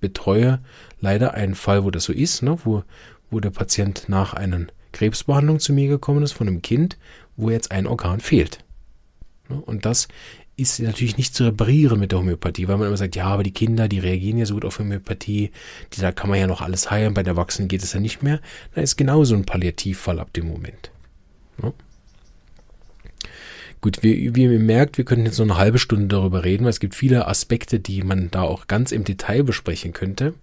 Betreue 0.00 0.60
leider 0.98 1.34
einen 1.34 1.54
Fall, 1.54 1.84
wo 1.84 1.90
das 1.90 2.04
so 2.04 2.12
ist, 2.14 2.42
ne, 2.42 2.56
wo, 2.64 2.84
wo 3.30 3.38
der 3.38 3.50
Patient 3.50 4.08
nach 4.08 4.32
einer 4.32 4.68
Krebsbehandlung 4.92 5.60
zu 5.60 5.74
mir 5.74 5.86
gekommen 5.86 6.22
ist 6.22 6.32
von 6.32 6.48
einem 6.48 6.62
Kind, 6.62 6.96
wo 7.36 7.50
jetzt 7.50 7.70
ein 7.70 7.86
Organ 7.86 8.20
fehlt. 8.20 8.64
Ne, 9.50 9.60
und 9.60 9.84
das 9.84 10.08
ist 10.56 10.80
natürlich 10.80 11.18
nicht 11.18 11.34
zu 11.34 11.44
reparieren 11.44 12.00
mit 12.00 12.12
der 12.12 12.20
Homöopathie, 12.20 12.66
weil 12.66 12.78
man 12.78 12.86
immer 12.86 12.96
sagt, 12.96 13.14
ja, 13.14 13.26
aber 13.26 13.42
die 13.42 13.52
Kinder, 13.52 13.88
die 13.88 13.98
reagieren 13.98 14.38
ja 14.38 14.46
so 14.46 14.54
gut 14.54 14.64
auf 14.64 14.78
Homöopathie, 14.78 15.50
die, 15.92 16.00
da 16.00 16.12
kann 16.12 16.30
man 16.30 16.40
ja 16.40 16.46
noch 16.46 16.62
alles 16.62 16.90
heilen, 16.90 17.12
bei 17.12 17.22
den 17.22 17.36
Erwachsenen 17.36 17.68
geht 17.68 17.82
es 17.82 17.92
ja 17.92 18.00
nicht 18.00 18.22
mehr. 18.22 18.40
Da 18.74 18.80
ist 18.80 18.96
genauso 18.96 19.34
ein 19.34 19.44
Palliativfall 19.44 20.18
ab 20.18 20.32
dem 20.32 20.48
Moment. 20.48 20.92
Ne? 21.62 21.74
Gut, 23.80 24.02
wie, 24.02 24.34
wie 24.34 24.44
ihr 24.44 24.58
merkt, 24.58 24.98
wir 24.98 25.04
könnten 25.04 25.26
jetzt 25.26 25.38
noch 25.38 25.46
eine 25.46 25.56
halbe 25.56 25.78
Stunde 25.78 26.08
darüber 26.08 26.44
reden, 26.44 26.64
weil 26.64 26.70
es 26.70 26.80
gibt 26.80 26.94
viele 26.94 27.28
Aspekte, 27.28 27.78
die 27.78 28.02
man 28.02 28.30
da 28.30 28.42
auch 28.42 28.66
ganz 28.66 28.92
im 28.92 29.04
Detail 29.04 29.44
besprechen 29.44 29.92
könnte. 29.92 30.34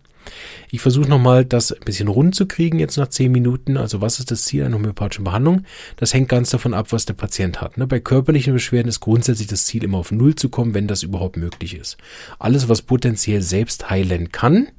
Ich 0.72 0.82
versuche 0.82 1.10
nochmal, 1.10 1.46
das 1.46 1.72
ein 1.72 1.84
bisschen 1.86 2.08
rund 2.08 2.34
zu 2.34 2.48
kriegen 2.48 2.80
jetzt 2.80 2.98
nach 2.98 3.10
zehn 3.10 3.32
Minuten. 3.32 3.78
Also 3.78 4.02
was 4.02 4.20
ist 4.20 4.32
das 4.32 4.46
Ziel 4.46 4.64
einer 4.64 4.76
homöopathischen 4.76 5.24
Behandlung? 5.24 5.64
Das 5.98 6.14
hängt 6.14 6.30
ganz 6.30 6.50
davon 6.50 6.74
ab, 6.74 6.92
was 6.92 7.06
der 7.06 7.14
Patient 7.14 7.62
hat. 7.62 7.78
Ne? 7.78 7.88
Bei 7.88 8.00
körperlichen 8.00 8.54
Beschwerden 8.54 8.90
ist 8.90 9.00
grundsätzlich 9.00 9.48
das 9.48 9.66
Ziel, 9.66 9.84
immer 9.84 10.00
auf 10.00 10.12
Null 10.12 10.36
zu 10.36 10.50
kommen, 10.50 10.74
wenn 10.74 10.88
das 10.88 11.04
überhaupt 11.04 11.38
möglich 11.38 11.76
ist. 11.76 11.98
Alles, 12.40 12.70
was 12.70 12.82
potenziell 12.82 13.42
selbst 13.42 13.90
heilen 13.90 14.32
kann, 14.32 14.70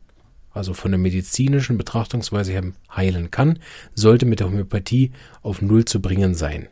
also 0.52 0.72
von 0.74 0.90
der 0.90 0.98
medizinischen 0.98 1.76
Betrachtungsweise 1.76 2.52
her 2.52 2.64
heilen 2.94 3.30
kann, 3.30 3.58
sollte 3.94 4.26
mit 4.26 4.40
der 4.40 4.48
Homöopathie 4.48 5.12
auf 5.42 5.62
Null 5.62 5.84
zu 5.84 6.00
bringen 6.00 6.34
sein. 6.34 6.68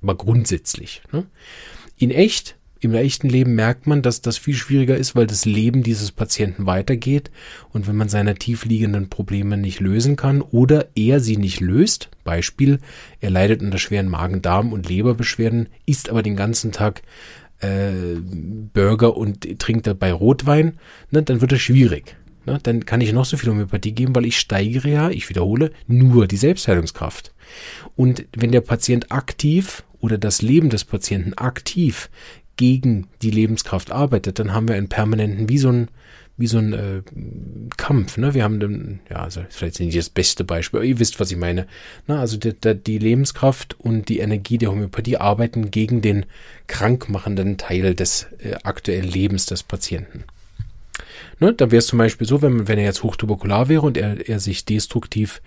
Mal 0.00 0.16
grundsätzlich. 0.16 1.02
Ne? 1.12 1.26
In 1.96 2.10
echt 2.10 2.56
Im 2.82 2.94
echten 2.94 3.28
Leben 3.28 3.54
merkt 3.54 3.86
man, 3.86 4.00
dass 4.00 4.22
das 4.22 4.38
viel 4.38 4.54
schwieriger 4.54 4.96
ist, 4.96 5.14
weil 5.14 5.26
das 5.26 5.44
Leben 5.44 5.82
dieses 5.82 6.12
Patienten 6.12 6.64
weitergeht. 6.64 7.30
Und 7.74 7.86
wenn 7.86 7.96
man 7.96 8.08
seine 8.08 8.36
tiefliegenden 8.36 9.10
Probleme 9.10 9.58
nicht 9.58 9.80
lösen 9.80 10.16
kann 10.16 10.40
oder 10.40 10.88
er 10.94 11.20
sie 11.20 11.36
nicht 11.36 11.60
löst, 11.60 12.08
Beispiel, 12.24 12.78
er 13.20 13.28
leidet 13.28 13.60
unter 13.60 13.76
schweren 13.76 14.08
Magen-Darm- 14.08 14.72
und 14.72 14.88
Leberbeschwerden, 14.88 15.68
isst 15.84 16.08
aber 16.08 16.22
den 16.22 16.36
ganzen 16.36 16.72
Tag 16.72 17.02
äh, 17.58 17.90
Burger 18.72 19.14
und 19.14 19.58
trinkt 19.58 19.86
dabei 19.86 20.12
Rotwein, 20.14 20.78
ne, 21.10 21.22
dann 21.22 21.42
wird 21.42 21.52
es 21.52 21.60
schwierig. 21.60 22.16
Ne? 22.46 22.58
Dann 22.62 22.86
kann 22.86 23.02
ich 23.02 23.12
noch 23.12 23.26
so 23.26 23.36
viel 23.36 23.50
Homöopathie 23.50 23.92
geben, 23.92 24.16
weil 24.16 24.24
ich 24.24 24.38
steigere 24.38 24.88
ja, 24.88 25.10
ich 25.10 25.28
wiederhole, 25.28 25.72
nur 25.86 26.26
die 26.26 26.38
Selbstheilungskraft. 26.38 27.34
Und 27.96 28.24
wenn 28.34 28.52
der 28.52 28.62
Patient 28.62 29.12
aktiv 29.12 29.84
oder 30.00 30.18
das 30.18 30.42
Leben 30.42 30.70
des 30.70 30.84
Patienten 30.84 31.34
aktiv 31.34 32.10
gegen 32.56 33.06
die 33.22 33.30
Lebenskraft 33.30 33.90
arbeitet, 33.90 34.38
dann 34.38 34.52
haben 34.52 34.68
wir 34.68 34.74
einen 34.74 34.88
permanenten, 34.88 35.48
wie 35.48 35.58
so 35.58 35.70
ein, 35.70 35.88
wie 36.36 36.46
so 36.46 36.58
ein 36.58 36.72
äh, 36.72 37.02
Kampf. 37.76 38.18
Ne? 38.18 38.34
Wir 38.34 38.44
haben 38.44 38.60
dann, 38.60 39.00
ja, 39.08 39.16
also 39.16 39.42
vielleicht 39.48 39.80
nicht 39.80 39.96
das 39.96 40.10
beste 40.10 40.44
Beispiel, 40.44 40.80
aber 40.80 40.86
ihr 40.86 40.98
wisst, 40.98 41.20
was 41.20 41.30
ich 41.30 41.38
meine. 41.38 41.66
Na, 42.06 42.20
also 42.20 42.36
die, 42.36 42.52
die 42.74 42.98
Lebenskraft 42.98 43.80
und 43.80 44.08
die 44.08 44.18
Energie 44.18 44.58
der 44.58 44.70
Homöopathie 44.70 45.16
arbeiten 45.16 45.70
gegen 45.70 46.02
den 46.02 46.26
krankmachenden 46.66 47.56
Teil 47.56 47.94
des 47.94 48.26
äh, 48.38 48.56
aktuellen 48.62 49.08
Lebens 49.08 49.46
des 49.46 49.62
Patienten. 49.62 50.24
Ne, 51.38 51.54
dann 51.54 51.70
wäre 51.70 51.78
es 51.78 51.86
zum 51.86 51.98
Beispiel 51.98 52.26
so, 52.26 52.42
wenn, 52.42 52.68
wenn 52.68 52.78
er 52.78 52.84
jetzt 52.84 53.02
hochtuberkular 53.02 53.70
wäre 53.70 53.82
und 53.82 53.96
er, 53.96 54.28
er 54.28 54.38
sich 54.38 54.66
destruktiv 54.66 55.40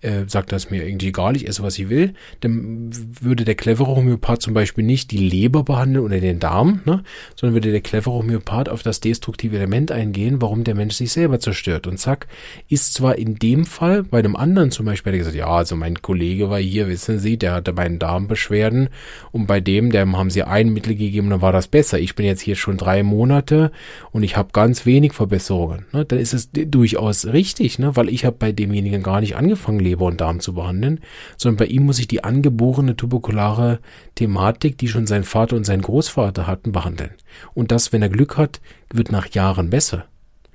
äh, 0.00 0.24
sagt, 0.26 0.52
das 0.52 0.66
ist 0.66 0.70
mir 0.70 0.86
irgendwie 0.86 1.08
egal, 1.08 1.36
ich 1.36 1.46
esse, 1.48 1.62
was 1.62 1.78
ich 1.78 1.88
will, 1.88 2.14
dann 2.40 2.90
würde 3.20 3.44
der 3.44 3.54
clevere 3.54 3.94
Homöopath 3.96 4.42
zum 4.42 4.54
Beispiel 4.54 4.84
nicht 4.84 5.10
die 5.10 5.18
Leber 5.18 5.64
behandeln 5.64 6.04
oder 6.04 6.20
den 6.20 6.38
Darm, 6.38 6.82
ne, 6.84 7.02
sondern 7.34 7.54
würde 7.54 7.72
der 7.72 7.80
clevere 7.80 8.14
Homöopath 8.14 8.68
auf 8.68 8.82
das 8.82 9.00
destruktive 9.00 9.56
Element 9.56 9.90
eingehen, 9.90 10.40
warum 10.40 10.64
der 10.64 10.74
Mensch 10.74 10.94
sich 10.94 11.12
selber 11.12 11.40
zerstört. 11.40 11.86
Und 11.86 11.98
zack, 11.98 12.28
ist 12.68 12.94
zwar 12.94 13.16
in 13.16 13.36
dem 13.36 13.64
Fall, 13.64 14.04
bei 14.04 14.18
einem 14.18 14.36
anderen 14.36 14.70
zum 14.70 14.86
Beispiel, 14.86 15.12
der 15.12 15.18
gesagt, 15.18 15.36
ja, 15.36 15.48
also 15.48 15.76
mein 15.76 16.02
Kollege 16.02 16.50
war 16.50 16.58
hier, 16.58 16.88
wissen 16.88 17.18
Sie, 17.18 17.36
der 17.36 17.54
hatte 17.54 17.72
meinen 17.72 17.98
Darmbeschwerden 17.98 18.88
und 19.32 19.46
bei 19.46 19.60
dem, 19.60 19.90
dem 19.90 20.16
haben 20.16 20.30
sie 20.30 20.42
ein 20.42 20.72
Mittel 20.72 20.94
gegeben, 20.94 21.30
dann 21.30 21.42
war 21.42 21.52
das 21.52 21.68
besser. 21.68 21.98
Ich 21.98 22.14
bin 22.14 22.26
jetzt 22.26 22.40
hier 22.40 22.56
schon 22.56 22.76
drei 22.76 23.02
Monate 23.02 23.72
und 24.12 24.22
ich 24.22 24.36
habe 24.36 24.50
ganz 24.52 24.86
wenig 24.86 25.12
Verbesserungen. 25.12 25.86
Ne, 25.92 26.04
dann 26.04 26.18
ist 26.18 26.34
es 26.34 26.50
durchaus 26.52 27.26
richtig, 27.26 27.78
ne, 27.78 27.96
weil 27.96 28.08
ich 28.08 28.24
habe 28.24 28.36
bei 28.38 28.52
demjenigen 28.52 29.02
gar 29.02 29.20
nicht 29.20 29.36
angefangen, 29.36 29.80
Leber 29.88 30.06
und 30.06 30.20
Darm 30.20 30.40
zu 30.40 30.54
behandeln, 30.54 31.00
sondern 31.36 31.56
bei 31.56 31.66
ihm 31.66 31.84
muss 31.84 31.98
ich 31.98 32.08
die 32.08 32.24
angeborene 32.24 32.96
tuberkulare 32.96 33.80
Thematik, 34.14 34.78
die 34.78 34.88
schon 34.88 35.06
sein 35.06 35.24
Vater 35.24 35.56
und 35.56 35.64
sein 35.64 35.82
Großvater 35.82 36.46
hatten, 36.46 36.72
behandeln. 36.72 37.12
Und 37.54 37.72
das, 37.72 37.92
wenn 37.92 38.02
er 38.02 38.08
Glück 38.08 38.36
hat, 38.36 38.60
wird 38.92 39.10
nach 39.10 39.28
Jahren 39.28 39.70
besser. 39.70 40.04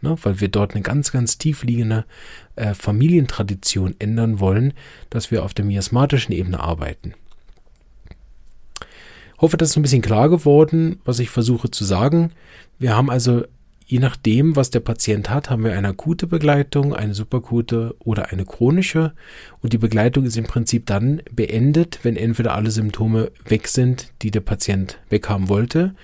Ne, 0.02 0.18
weil 0.24 0.42
wir 0.42 0.50
dort 0.50 0.74
eine 0.74 0.82
ganz, 0.82 1.13
ganz 1.13 1.38
tief 1.38 1.63
liegende 1.63 2.04
äh, 2.58 2.74
Familientradition 2.74 3.96
ändern 4.00 4.42
wollen, 4.42 4.74
dass 5.10 5.32
wir 5.32 5.46
auf 5.46 5.54
der 5.54 5.63
miasmatischen 5.63 6.36
Ebene 6.36 6.60
arbeiten. 6.60 7.13
Hoffe, 9.40 9.56
das 9.56 9.70
ist 9.70 9.78
ein 9.78 9.82
bisschen 9.82 10.02
klar 10.02 10.28
geworden, 10.28 11.00
was 11.06 11.20
ich 11.20 11.30
versuche 11.30 11.72
zu 11.72 11.86
sagen. 11.86 12.32
Wir 12.80 12.98
haben 12.98 13.10
also 13.10 13.46
Je 13.86 14.00
nachdem, 14.00 14.56
was 14.56 14.70
der 14.70 14.80
Patient 14.80 15.30
hat, 15.30 15.50
haben 15.50 15.63
wir 15.63 15.74
eine 15.74 15.90
akute 15.90 16.25
Begleitung, 16.25 16.94
eine 16.94 17.13
superakute 17.13 17.96
oder 18.00 18.30
eine 18.32 18.46
chronische. 18.46 19.13
Und 19.62 19.74
die 19.74 19.78
Begleitung 19.78 20.25
ist 20.25 20.38
im 20.38 20.46
Prinzip 20.46 20.86
dann 20.86 21.22
beendet, 21.32 22.00
wenn 22.04 22.16
entweder 22.16 22.56
alle 22.56 22.72
Symptome 22.72 23.32
weg 23.46 23.68
sind, 23.68 24.13
die 24.22 24.32
der 24.32 24.40
Patient 24.40 25.00
weghaben 25.10 25.50
wollte, 25.50 25.96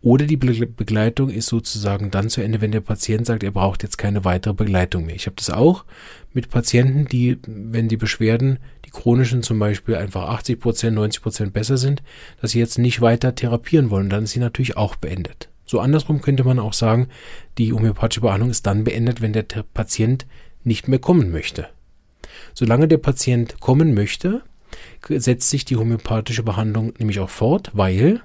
oder 0.00 0.26
die 0.26 0.36
Be 0.36 0.66
Begleitung 0.66 1.28
ist 1.28 1.46
sozusagen 1.46 2.10
dann 2.10 2.30
zu 2.30 2.40
Ende, 2.40 2.60
wenn 2.60 2.72
der 2.72 2.80
Patient 2.80 3.26
sagt, 3.26 3.42
er 3.42 3.50
braucht 3.50 3.82
jetzt 3.82 3.98
keine 3.98 4.24
weitere 4.24 4.54
Begleitung 4.54 5.06
mehr. 5.06 5.16
Ich 5.16 5.26
habe 5.26 5.36
das 5.36 5.50
auch 5.50 5.84
mit 6.32 6.50
Patienten, 6.50 7.06
die, 7.06 7.38
wenn 7.46 7.88
die 7.88 7.96
Beschwerden, 7.96 8.58
die 8.84 8.90
chronischen 8.90 9.42
zum 9.42 9.58
Beispiel 9.58 9.96
einfach 9.96 10.28
80 10.28 10.60
Prozent, 10.60 10.94
90 10.94 11.22
Prozent 11.22 11.52
besser 11.52 11.76
sind, 11.76 12.02
dass 12.40 12.52
sie 12.52 12.58
jetzt 12.60 12.78
nicht 12.78 13.00
weiter 13.00 13.34
therapieren 13.34 13.90
wollen. 13.90 14.08
Dann 14.08 14.24
ist 14.24 14.30
sie 14.30 14.40
natürlich 14.40 14.76
auch 14.76 14.96
beendet. 14.96 15.48
So 15.68 15.80
andersrum 15.80 16.22
könnte 16.22 16.44
man 16.44 16.58
auch 16.58 16.72
sagen, 16.72 17.08
die 17.58 17.74
homöopathische 17.74 18.22
Behandlung 18.22 18.50
ist 18.50 18.66
dann 18.66 18.84
beendet, 18.84 19.20
wenn 19.20 19.34
der 19.34 19.44
Patient 19.74 20.26
nicht 20.64 20.88
mehr 20.88 20.98
kommen 20.98 21.30
möchte. 21.30 21.68
Solange 22.54 22.88
der 22.88 22.96
Patient 22.96 23.60
kommen 23.60 23.92
möchte, 23.92 24.42
setzt 25.08 25.50
sich 25.50 25.66
die 25.66 25.76
homöopathische 25.76 26.42
Behandlung 26.42 26.94
nämlich 26.98 27.20
auch 27.20 27.28
fort, 27.28 27.70
weil, 27.74 28.22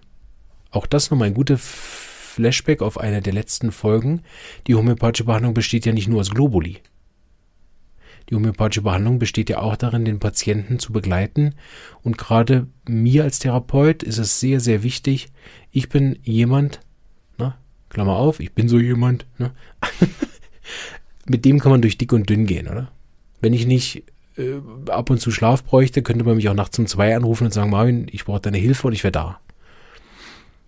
auch 0.72 0.88
das 0.88 1.12
nochmal 1.12 1.28
ein 1.28 1.34
guter 1.34 1.58
Flashback 1.58 2.82
auf 2.82 2.98
eine 2.98 3.22
der 3.22 3.34
letzten 3.34 3.74
Folgen, 3.74 4.22
die 4.68 4.76
homöopathische 4.76 5.26
Behandlung 5.26 5.54
besteht 5.54 5.86
ja 5.86 5.92
nicht 5.92 6.08
nur 6.08 6.22
aus 6.22 6.32
Globuli. 6.32 6.80
Die 8.30 8.36
homöopathische 8.36 8.84
Behandlung 8.84 9.20
besteht 9.20 9.50
ja 9.50 9.60
auch 9.60 9.76
darin, 9.76 10.06
den 10.06 10.20
Patienten 10.20 10.80
zu 10.80 10.94
begleiten. 10.94 11.56
Und 12.04 12.18
gerade 12.18 12.68
mir 12.88 13.24
als 13.24 13.40
Therapeut 13.40 14.02
ist 14.02 14.18
es 14.18 14.40
sehr, 14.40 14.62
sehr 14.62 14.82
wichtig. 14.82 15.28
Ich 15.72 15.90
bin 15.90 16.18
jemand, 16.24 16.80
Klammer 17.94 18.16
auf, 18.16 18.40
ich 18.40 18.54
bin 18.54 18.68
so 18.68 18.80
jemand, 18.80 19.26
ne? 19.38 19.52
mit 21.26 21.46
dem 21.46 21.60
kann 21.60 21.72
man 21.72 21.82
durch 21.82 21.98
dick 21.98 22.12
und 22.12 22.30
dünn 22.30 22.46
gehen, 22.46 22.68
oder? 22.68 22.92
Wenn 23.42 23.54
ich 23.54 23.66
nicht 23.66 24.04
äh, 24.38 24.60
ab 24.90 25.10
und 25.10 25.20
zu 25.20 25.32
Schlaf 25.32 25.64
bräuchte, 25.64 26.02
könnte 26.02 26.26
man 26.26 26.36
mich 26.36 26.50
auch 26.50 26.54
nachts 26.54 26.78
um 26.80 26.88
zwei 26.88 27.16
anrufen 27.16 27.46
und 27.46 27.54
sagen, 27.54 27.70
Marvin, 27.70 28.08
ich 28.12 28.26
brauche 28.26 28.42
deine 28.42 28.58
Hilfe 28.58 28.88
und 28.88 28.94
ich 28.94 29.04
wäre 29.04 29.12
da. 29.12 29.40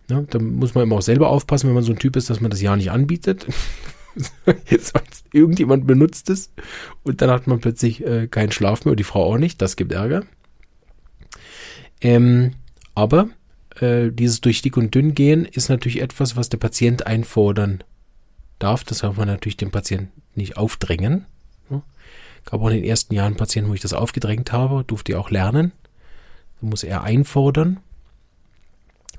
Ja, 0.10 0.22
da 0.22 0.40
muss 0.40 0.76
man 0.76 0.84
immer 0.84 0.98
auch 0.98 1.02
selber 1.02 1.30
aufpassen, 1.30 1.68
wenn 1.68 1.74
man 1.74 1.84
so 1.84 1.92
ein 1.92 2.00
Typ 2.00 2.16
ist, 2.16 2.30
dass 2.30 2.42
man 2.42 2.52
das 2.52 2.62
ja 2.62 2.76
nicht 2.76 2.92
anbietet. 2.92 3.48
Jetzt 4.70 4.94
irgendjemand 5.34 5.88
benutzt 5.88 6.30
es 6.30 6.52
und 7.04 7.22
dann 7.22 7.32
hat 7.32 7.48
man 7.48 7.60
plötzlich 7.60 8.06
äh, 8.06 8.28
keinen 8.28 8.52
Schlaf 8.52 8.86
mehr 8.86 8.92
und 8.92 9.00
die 9.00 9.04
Frau 9.04 9.24
auch 9.26 9.38
nicht. 9.38 9.62
Das 9.62 9.76
gibt 9.76 9.92
Ärger. 9.92 10.24
Ähm, 12.02 12.52
aber 12.94 13.30
äh, 13.82 14.12
dieses 14.12 14.42
durch 14.42 14.62
dick 14.62 14.78
und 14.78 14.94
dünn 14.94 15.14
gehen 15.16 15.46
ist 15.46 15.70
natürlich 15.70 16.02
etwas, 16.02 16.36
was 16.36 16.50
der 16.50 16.58
Patient 16.58 17.08
einfordern 17.08 17.84
darf. 18.60 18.84
Das 18.84 19.00
darf 19.00 19.18
man 19.18 19.28
natürlich 19.28 19.58
dem 19.58 19.72
Patienten 19.72 20.22
nicht 20.36 20.58
aufdrängen. 20.58 21.26
Gab 22.46 22.62
auch 22.62 22.70
in 22.70 22.76
den 22.76 22.84
ersten 22.84 23.14
Jahren 23.14 23.36
Patienten, 23.36 23.70
wo 23.70 23.74
ich 23.74 23.82
das 23.82 23.94
aufgedrängt 23.94 24.52
habe, 24.52 24.84
durfte 24.86 25.12
ich 25.12 25.18
auch 25.18 25.32
lernen. 25.32 25.72
Da 26.62 26.68
muss 26.68 26.84
er 26.84 27.04
einfordern. 27.04 27.80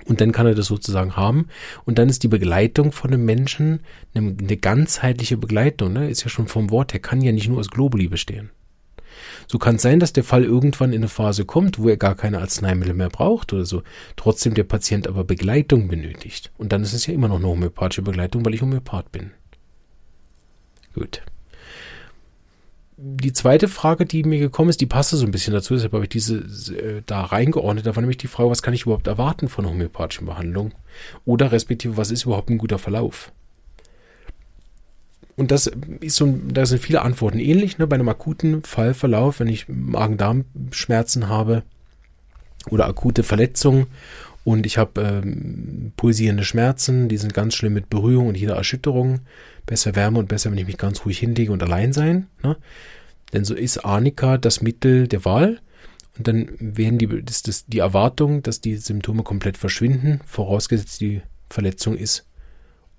Und 0.05 0.21
dann 0.21 0.31
kann 0.31 0.47
er 0.47 0.55
das 0.55 0.67
sozusagen 0.67 1.17
haben. 1.17 1.49
Und 1.85 1.99
dann 1.99 2.09
ist 2.09 2.23
die 2.23 2.29
Begleitung 2.29 2.93
von 2.93 3.13
einem 3.13 3.25
Menschen 3.25 3.81
eine, 4.15 4.37
eine 4.39 4.57
ganzheitliche 4.57 5.37
Begleitung. 5.37 5.93
Ne? 5.93 6.09
Ist 6.09 6.23
ja 6.23 6.29
schon 6.29 6.47
vom 6.47 6.71
Wort 6.71 6.93
her, 6.93 7.01
kann 7.01 7.21
ja 7.21 7.33
nicht 7.33 7.49
nur 7.49 7.59
aus 7.59 7.71
Globuli 7.71 8.07
bestehen. 8.07 8.51
So 9.47 9.59
kann 9.59 9.77
es 9.77 9.83
sein, 9.83 10.01
dass 10.01 10.13
der 10.13 10.25
Fall 10.25 10.45
irgendwann 10.45 10.93
in 10.93 11.01
eine 11.01 11.09
Phase 11.09 11.45
kommt, 11.45 11.79
wo 11.79 11.89
er 11.89 11.97
gar 11.97 12.15
keine 12.15 12.41
Arzneimittel 12.41 12.95
mehr 12.95 13.09
braucht 13.09 13.53
oder 13.53 13.65
so. 13.65 13.83
Trotzdem 14.17 14.55
der 14.55 14.65
Patient 14.65 15.07
aber 15.07 15.25
Begleitung 15.25 15.89
benötigt. 15.89 16.53
Und 16.59 16.73
dann 16.73 16.83
ist 16.83 16.93
es 16.93 17.07
ja 17.07 17.15
immer 17.15 17.29
noch 17.29 17.37
eine 17.37 17.49
homöopathische 17.49 18.03
Begleitung, 18.03 18.45
weil 18.45 18.55
ich 18.55 18.63
Homöopath 18.63 19.13
bin. 19.13 19.31
Gut. 20.95 21.23
Die 22.99 23.35
zweite 23.35 23.69
Frage, 23.69 24.07
die 24.07 24.23
mir 24.23 24.39
gekommen 24.39 24.71
ist, 24.71 24.81
die 24.81 24.87
passte 24.87 25.19
so 25.19 25.27
ein 25.27 25.31
bisschen 25.31 25.53
dazu, 25.53 25.75
deshalb 25.75 25.93
habe 25.93 26.05
ich 26.05 26.09
diese 26.09 26.39
äh, 26.39 27.03
da 27.05 27.25
reingeordnet. 27.25 27.85
Da 27.85 27.95
war 27.95 28.01
nämlich 28.01 28.17
die 28.17 28.27
Frage, 28.27 28.49
was 28.49 28.63
kann 28.63 28.73
ich 28.73 28.83
überhaupt 28.83 29.07
erwarten 29.07 29.49
von 29.49 29.67
homöopathischen 29.67 30.27
Behandlung? 30.27 30.73
Oder 31.27 31.53
respektive, 31.53 31.99
was 31.99 32.11
ist 32.11 32.25
überhaupt 32.25 32.49
ein 32.49 32.57
guter 32.57 32.79
Verlauf? 32.79 33.33
Und 35.37 35.51
das 35.51 35.71
ist 36.01 36.17
so, 36.17 36.39
da 36.49 36.65
sind 36.65 36.81
viele 36.81 37.03
Antworten 37.03 37.39
ähnlich, 37.39 37.79
ne? 37.79 37.87
Bei 37.87 37.95
einem 37.95 38.09
akuten 38.09 38.63
Fallverlauf, 38.63 39.41
wenn 39.41 39.49
ich 39.49 39.69
Magen-Darm-Schmerzen 39.69 41.29
habe 41.29 41.63
oder 42.71 42.87
akute 42.87 43.23
Verletzungen 43.23 43.87
und 44.45 44.65
ich 44.65 44.79
habe 44.79 45.01
ähm, 45.01 45.93
pulsierende 45.97 46.45
Schmerzen, 46.45 47.09
die 47.09 47.17
sind 47.17 47.35
ganz 47.35 47.55
schlimm 47.55 47.75
mit 47.75 47.91
Berührung 47.91 48.29
und 48.29 48.37
jeder 48.37 48.55
Erschütterung. 48.55 49.21
Besser 49.67 49.97
Wärme 49.97 50.21
und 50.21 50.29
besser, 50.29 50.51
wenn 50.53 50.59
ich 50.59 50.67
mich 50.67 50.79
ganz 50.79 51.05
ruhig 51.05 51.19
hinlege 51.19 51.51
und 51.51 51.63
allein 51.63 51.93
sein. 51.93 52.29
Ne? 52.45 52.57
Denn 53.33 53.45
so 53.45 53.55
ist 53.55 53.85
Arnika 53.85 54.39
das 54.39 54.63
Mittel 54.63 55.09
der 55.09 55.25
Wahl. 55.25 55.61
Und 56.17 56.29
dann 56.29 56.49
werden 56.61 56.99
die, 56.99 57.09
das, 57.25 57.43
das, 57.43 57.67
die 57.67 57.81
Erwartung, 57.81 58.43
dass 58.43 58.61
die 58.61 58.77
Symptome 58.77 59.25
komplett 59.25 59.59
verschwinden, 59.59 60.21
vorausgesetzt 60.25 61.01
die 61.01 61.23
Verletzung 61.51 61.97
ist 61.97 62.25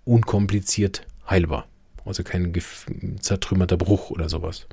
unkompliziert 0.03 1.07
heilbar. 1.29 1.67
Also 2.07 2.23
kein 2.23 2.53
zertrümmerter 3.19 3.77
Bruch 3.77 4.09
oder 4.09 4.29
sowas. 4.29 4.67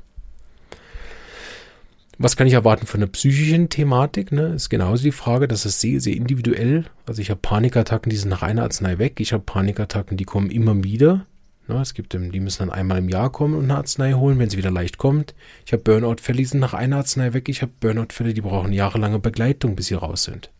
Was 2.17 2.37
kann 2.37 2.47
ich 2.47 2.53
erwarten 2.53 2.87
von 2.87 3.01
der 3.01 3.07
psychischen 3.07 3.67
Thematik? 3.67 4.31
Ne? 4.31 4.53
Ist 4.55 4.69
genauso 4.69 5.03
die 5.03 5.11
Frage, 5.11 5.49
das 5.49 5.65
ist 5.65 5.81
sehr, 5.81 5.99
sehr 5.99 6.15
individuell. 6.15 6.85
Also 7.05 7.21
ich 7.21 7.29
habe 7.29 7.41
Panikattacken, 7.41 8.09
die 8.09 8.15
sind 8.15 8.29
nach 8.29 8.41
einer 8.41 8.63
Arznei 8.63 8.97
weg. 8.99 9.19
Ich 9.19 9.33
habe 9.33 9.43
Panikattacken, 9.43 10.15
die 10.15 10.23
kommen 10.23 10.49
immer 10.49 10.81
wieder. 10.83 11.25
Ne? 11.67 11.81
Es 11.81 11.93
gibt, 11.93 12.13
die 12.13 12.39
müssen 12.39 12.59
dann 12.59 12.69
einmal 12.69 12.99
im 12.99 13.09
Jahr 13.09 13.31
kommen 13.31 13.53
und 13.53 13.65
eine 13.65 13.75
Arznei 13.75 14.13
holen, 14.13 14.39
wenn 14.39 14.49
sie 14.49 14.57
wieder 14.57 14.71
leicht 14.71 14.97
kommt. 14.97 15.35
Ich 15.65 15.73
habe 15.73 15.83
Burnout-Fälle, 15.83 16.37
die 16.37 16.45
sind 16.45 16.61
nach 16.61 16.73
einer 16.73 16.97
Arznei 16.97 17.33
weg. 17.33 17.49
Ich 17.49 17.61
habe 17.61 17.73
Burnout-Fälle, 17.81 18.33
die 18.33 18.41
brauchen 18.41 18.71
jahrelange 18.71 19.19
Begleitung, 19.19 19.75
bis 19.75 19.87
sie 19.87 19.95
raus 19.95 20.23
sind. 20.23 20.51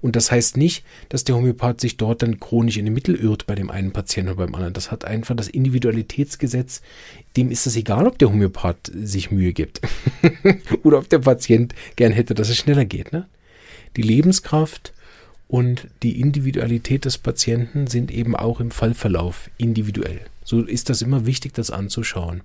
Und 0.00 0.16
das 0.16 0.30
heißt 0.30 0.56
nicht, 0.56 0.84
dass 1.08 1.24
der 1.24 1.36
Homöopath 1.36 1.80
sich 1.80 1.96
dort 1.96 2.22
dann 2.22 2.40
chronisch 2.40 2.76
in 2.76 2.84
den 2.84 2.94
Mittel 2.94 3.14
irrt 3.14 3.46
bei 3.46 3.54
dem 3.54 3.70
einen 3.70 3.92
Patienten 3.92 4.32
oder 4.32 4.46
beim 4.46 4.54
anderen. 4.54 4.74
Das 4.74 4.90
hat 4.90 5.04
einfach 5.04 5.34
das 5.36 5.48
Individualitätsgesetz, 5.48 6.82
dem 7.36 7.50
ist 7.50 7.66
es 7.66 7.76
egal, 7.76 8.06
ob 8.06 8.18
der 8.18 8.30
Homöopath 8.30 8.90
sich 8.94 9.30
Mühe 9.30 9.52
gibt 9.52 9.80
oder 10.82 10.98
ob 10.98 11.08
der 11.08 11.18
Patient 11.18 11.74
gern 11.96 12.12
hätte, 12.12 12.34
dass 12.34 12.48
es 12.48 12.56
schneller 12.56 12.84
geht. 12.84 13.12
Ne? 13.12 13.26
Die 13.96 14.02
Lebenskraft 14.02 14.92
und 15.48 15.88
die 16.02 16.20
Individualität 16.20 17.04
des 17.04 17.18
Patienten 17.18 17.86
sind 17.86 18.10
eben 18.10 18.34
auch 18.34 18.60
im 18.60 18.70
Fallverlauf 18.70 19.50
individuell. 19.58 20.20
So 20.44 20.62
ist 20.62 20.90
das 20.90 21.00
immer 21.00 21.26
wichtig, 21.26 21.54
das 21.54 21.70
anzuschauen. 21.70 22.42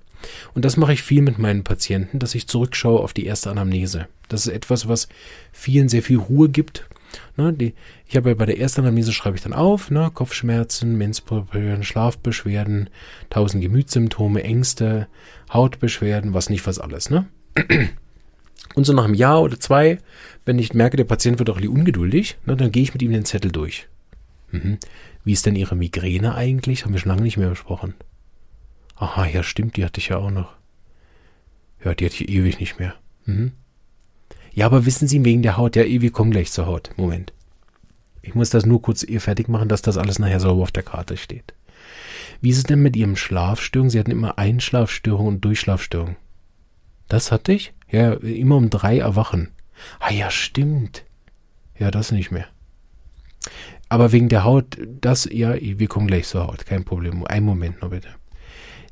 Und 0.54 0.64
das 0.64 0.76
mache 0.76 0.92
ich 0.92 1.02
viel 1.02 1.22
mit 1.22 1.38
meinen 1.38 1.64
Patienten, 1.64 2.18
dass 2.18 2.34
ich 2.34 2.46
zurückschaue 2.46 3.00
auf 3.00 3.12
die 3.12 3.26
erste 3.26 3.50
Anamnese. 3.50 4.06
Das 4.28 4.46
ist 4.46 4.52
etwas, 4.52 4.88
was 4.88 5.08
vielen 5.52 5.88
sehr 5.88 6.02
viel 6.02 6.18
Ruhe 6.18 6.48
gibt. 6.48 6.86
Ne, 7.36 7.52
die, 7.52 7.74
ich 8.06 8.16
habe 8.16 8.30
ja 8.30 8.34
bei 8.34 8.46
der 8.46 8.58
ersten 8.58 8.82
Anamnese 8.82 9.12
schreibe 9.12 9.36
ich 9.36 9.42
dann 9.42 9.52
auf, 9.52 9.90
ne, 9.90 10.10
Kopfschmerzen, 10.12 10.96
Menstruation, 10.96 11.82
Schlafbeschwerden, 11.82 12.90
tausend 13.30 13.62
Gemütssymptome, 13.62 14.42
Ängste, 14.42 15.08
Hautbeschwerden, 15.52 16.34
was 16.34 16.50
nicht 16.50 16.66
was 16.66 16.78
alles, 16.78 17.10
ne? 17.10 17.26
Und 18.74 18.84
so 18.84 18.92
nach 18.92 19.04
einem 19.04 19.14
Jahr 19.14 19.42
oder 19.42 19.58
zwei, 19.58 19.98
wenn 20.44 20.58
ich 20.58 20.74
merke, 20.74 20.96
der 20.96 21.04
Patient 21.04 21.38
wird 21.38 21.50
auch 21.50 21.60
ungeduldig, 21.60 22.36
ne, 22.46 22.56
dann 22.56 22.70
gehe 22.70 22.82
ich 22.82 22.92
mit 22.92 23.02
ihm 23.02 23.12
den 23.12 23.24
Zettel 23.24 23.50
durch. 23.50 23.88
Mhm. 24.52 24.78
Wie 25.24 25.32
ist 25.32 25.46
denn 25.46 25.56
Ihre 25.56 25.76
Migräne 25.76 26.34
eigentlich? 26.34 26.84
Haben 26.84 26.92
wir 26.92 27.00
schon 27.00 27.10
lange 27.10 27.22
nicht 27.22 27.36
mehr 27.36 27.50
besprochen. 27.50 27.94
Aha, 28.96 29.26
ja, 29.26 29.42
stimmt, 29.42 29.76
die 29.76 29.84
hatte 29.84 29.98
ich 29.98 30.08
ja 30.08 30.18
auch 30.18 30.30
noch. 30.30 30.54
Ja, 31.84 31.94
die 31.94 32.04
hatte 32.04 32.22
ich 32.22 32.28
ewig 32.28 32.60
nicht 32.60 32.78
mehr. 32.78 32.94
Mhm. 33.24 33.52
Ja, 34.52 34.66
aber 34.66 34.86
wissen 34.86 35.08
Sie 35.08 35.24
wegen 35.24 35.42
der 35.42 35.56
Haut, 35.56 35.76
ja, 35.76 35.84
wir 35.84 36.10
kommen 36.10 36.30
gleich 36.30 36.50
zur 36.50 36.66
Haut. 36.66 36.90
Moment. 36.96 37.32
Ich 38.22 38.34
muss 38.34 38.50
das 38.50 38.66
nur 38.66 38.82
kurz 38.82 39.02
ihr 39.02 39.20
fertig 39.20 39.48
machen, 39.48 39.68
dass 39.68 39.82
das 39.82 39.96
alles 39.96 40.18
nachher 40.18 40.40
sauber 40.40 40.62
auf 40.62 40.72
der 40.72 40.82
Karte 40.82 41.16
steht. 41.16 41.54
Wie 42.40 42.50
ist 42.50 42.58
es 42.58 42.64
denn 42.64 42.82
mit 42.82 42.96
Ihrem 42.96 43.16
Schlafstörung? 43.16 43.90
Sie 43.90 43.98
hatten 43.98 44.10
immer 44.10 44.38
Einschlafstörung 44.38 45.26
und 45.26 45.44
Durchschlafstörung. 45.44 46.16
Das 47.08 47.32
hatte 47.32 47.52
ich? 47.52 47.72
Ja, 47.90 48.12
immer 48.14 48.56
um 48.56 48.70
drei 48.70 48.98
erwachen. 48.98 49.50
Ah 49.98 50.12
ja, 50.12 50.30
stimmt. 50.30 51.04
Ja, 51.78 51.90
das 51.90 52.12
nicht 52.12 52.30
mehr. 52.30 52.46
Aber 53.88 54.12
wegen 54.12 54.28
der 54.28 54.44
Haut, 54.44 54.78
das, 55.00 55.28
ja, 55.30 55.54
wir 55.60 55.88
kommen 55.88 56.06
gleich 56.06 56.28
zur 56.28 56.46
Haut, 56.46 56.66
kein 56.66 56.84
Problem. 56.84 57.24
Einen 57.24 57.46
Moment 57.46 57.82
noch 57.82 57.90
bitte. 57.90 58.08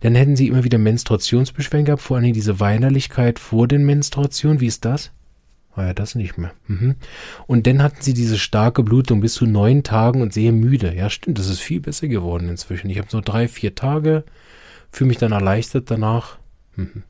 Dann 0.01 0.15
hätten 0.15 0.37
Sie 0.37 0.49
immer 0.49 0.65
wieder 0.65 0.79
Menstruationsbeschwerden 0.79 1.85
gehabt, 1.85 2.03
vor 2.03 2.17
allem 2.17 2.33
diese 2.33 2.61
Weinerlichkeit 2.61 3.39
vor 3.39 3.69
den 3.69 3.85
Menstruationen. 3.85 4.61
Wie 4.61 4.67
ist 4.67 4.85
das? 4.85 5.13
Ah 5.79 5.87
ja, 5.87 5.95
das 5.95 6.17
nicht 6.17 6.37
mehr. 6.39 6.51
Mhm. 6.67 6.97
Und 7.47 7.69
dann 7.69 7.85
hatten 7.85 8.03
Sie 8.03 8.13
diese 8.13 8.37
starke 8.37 8.83
Blutung 8.83 9.21
bis 9.21 9.35
zu 9.35 9.47
neun 9.47 9.85
Tagen 9.85 10.23
und 10.23 10.33
sehr 10.33 10.51
müde. 10.51 10.93
Ja, 10.93 11.09
stimmt, 11.09 11.39
das 11.39 11.49
ist 11.49 11.61
viel 11.61 11.81
besser 11.81 12.09
geworden 12.09 12.49
inzwischen. 12.49 12.91
Ich 12.91 12.99
habe 12.99 13.07
so 13.09 13.21
drei, 13.21 13.47
vier 13.47 13.77
Tage, 13.77 14.25
fühle 14.91 15.07
mich 15.07 15.19
dann 15.19 15.31
erleichtert 15.31 15.89
danach. 15.89 16.39
Mhm. 16.75 17.05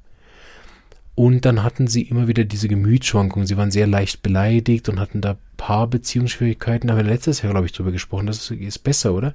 Und 1.14 1.46
dann 1.46 1.62
hatten 1.62 1.86
sie 1.86 2.02
immer 2.02 2.28
wieder 2.28 2.44
diese 2.44 2.68
Gemütsschwankungen. 2.68 3.46
Sie 3.46 3.56
waren 3.56 3.70
sehr 3.70 3.86
leicht 3.86 4.20
beleidigt 4.20 4.90
und 4.90 5.00
hatten 5.00 5.22
da 5.22 5.38
Paarbeziehungsschwierigkeiten. 5.56 6.88
Da 6.88 6.94
haben 6.94 7.06
wir 7.06 7.10
letztes 7.10 7.40
Jahr, 7.40 7.52
glaube 7.52 7.64
ich, 7.64 7.72
drüber 7.72 7.90
gesprochen. 7.90 8.26
Das 8.26 8.36
ist, 8.36 8.50
ist 8.50 8.80
besser, 8.80 9.14
oder? 9.14 9.34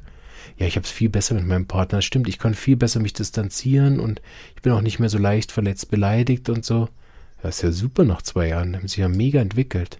Ja, 0.59 0.67
ich 0.67 0.75
habe 0.75 0.85
es 0.85 0.91
viel 0.91 1.09
besser 1.09 1.33
mit 1.33 1.47
meinem 1.47 1.65
Partner. 1.65 2.03
Stimmt, 2.03 2.29
ich 2.29 2.37
kann 2.37 2.53
viel 2.53 2.75
besser 2.75 2.99
mich 2.99 3.13
distanzieren 3.13 3.99
und 3.99 4.21
ich 4.55 4.61
bin 4.61 4.73
auch 4.73 4.81
nicht 4.81 4.99
mehr 4.99 5.09
so 5.09 5.17
leicht 5.17 5.51
verletzt 5.51 5.89
beleidigt 5.89 6.49
und 6.49 6.63
so. 6.63 6.87
Ja, 7.43 7.49
ist 7.49 7.61
ja 7.61 7.71
super 7.71 8.05
nach 8.05 8.21
zwei 8.21 8.47
Jahren. 8.47 8.75
Haben 8.75 8.87
sich 8.87 8.97
ja 8.97 9.09
mega 9.09 9.41
entwickelt. 9.41 9.99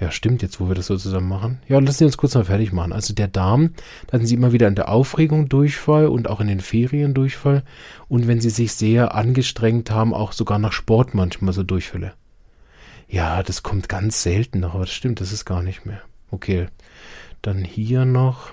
Ja, 0.00 0.12
stimmt, 0.12 0.42
jetzt 0.42 0.60
wo 0.60 0.68
wir 0.68 0.76
das 0.76 0.86
so 0.86 0.96
zusammen 0.96 1.28
machen. 1.28 1.58
Ja, 1.66 1.80
lassen 1.80 1.98
Sie 1.98 2.04
uns 2.04 2.16
kurz 2.16 2.34
noch 2.34 2.46
fertig 2.46 2.72
machen. 2.72 2.92
Also 2.92 3.14
der 3.14 3.26
Darm, 3.26 3.74
da 4.06 4.12
hatten 4.12 4.26
Sie 4.26 4.36
immer 4.36 4.52
wieder 4.52 4.68
in 4.68 4.76
der 4.76 4.90
Aufregung 4.90 5.48
Durchfall 5.48 6.06
und 6.06 6.28
auch 6.30 6.40
in 6.40 6.46
den 6.46 6.60
Ferien 6.60 7.14
Durchfall. 7.14 7.64
Und 8.06 8.28
wenn 8.28 8.40
Sie 8.40 8.50
sich 8.50 8.72
sehr 8.72 9.16
angestrengt 9.16 9.90
haben, 9.90 10.14
auch 10.14 10.30
sogar 10.32 10.60
nach 10.60 10.72
Sport 10.72 11.14
manchmal 11.14 11.52
so 11.52 11.64
Durchfälle. 11.64 12.12
Ja, 13.08 13.42
das 13.42 13.64
kommt 13.64 13.88
ganz 13.88 14.22
selten 14.22 14.60
noch, 14.60 14.74
aber 14.74 14.84
das 14.84 14.92
stimmt, 14.92 15.20
das 15.20 15.32
ist 15.32 15.44
gar 15.44 15.62
nicht 15.62 15.84
mehr. 15.84 16.02
Okay, 16.30 16.68
dann 17.42 17.64
hier 17.64 18.04
noch. 18.04 18.50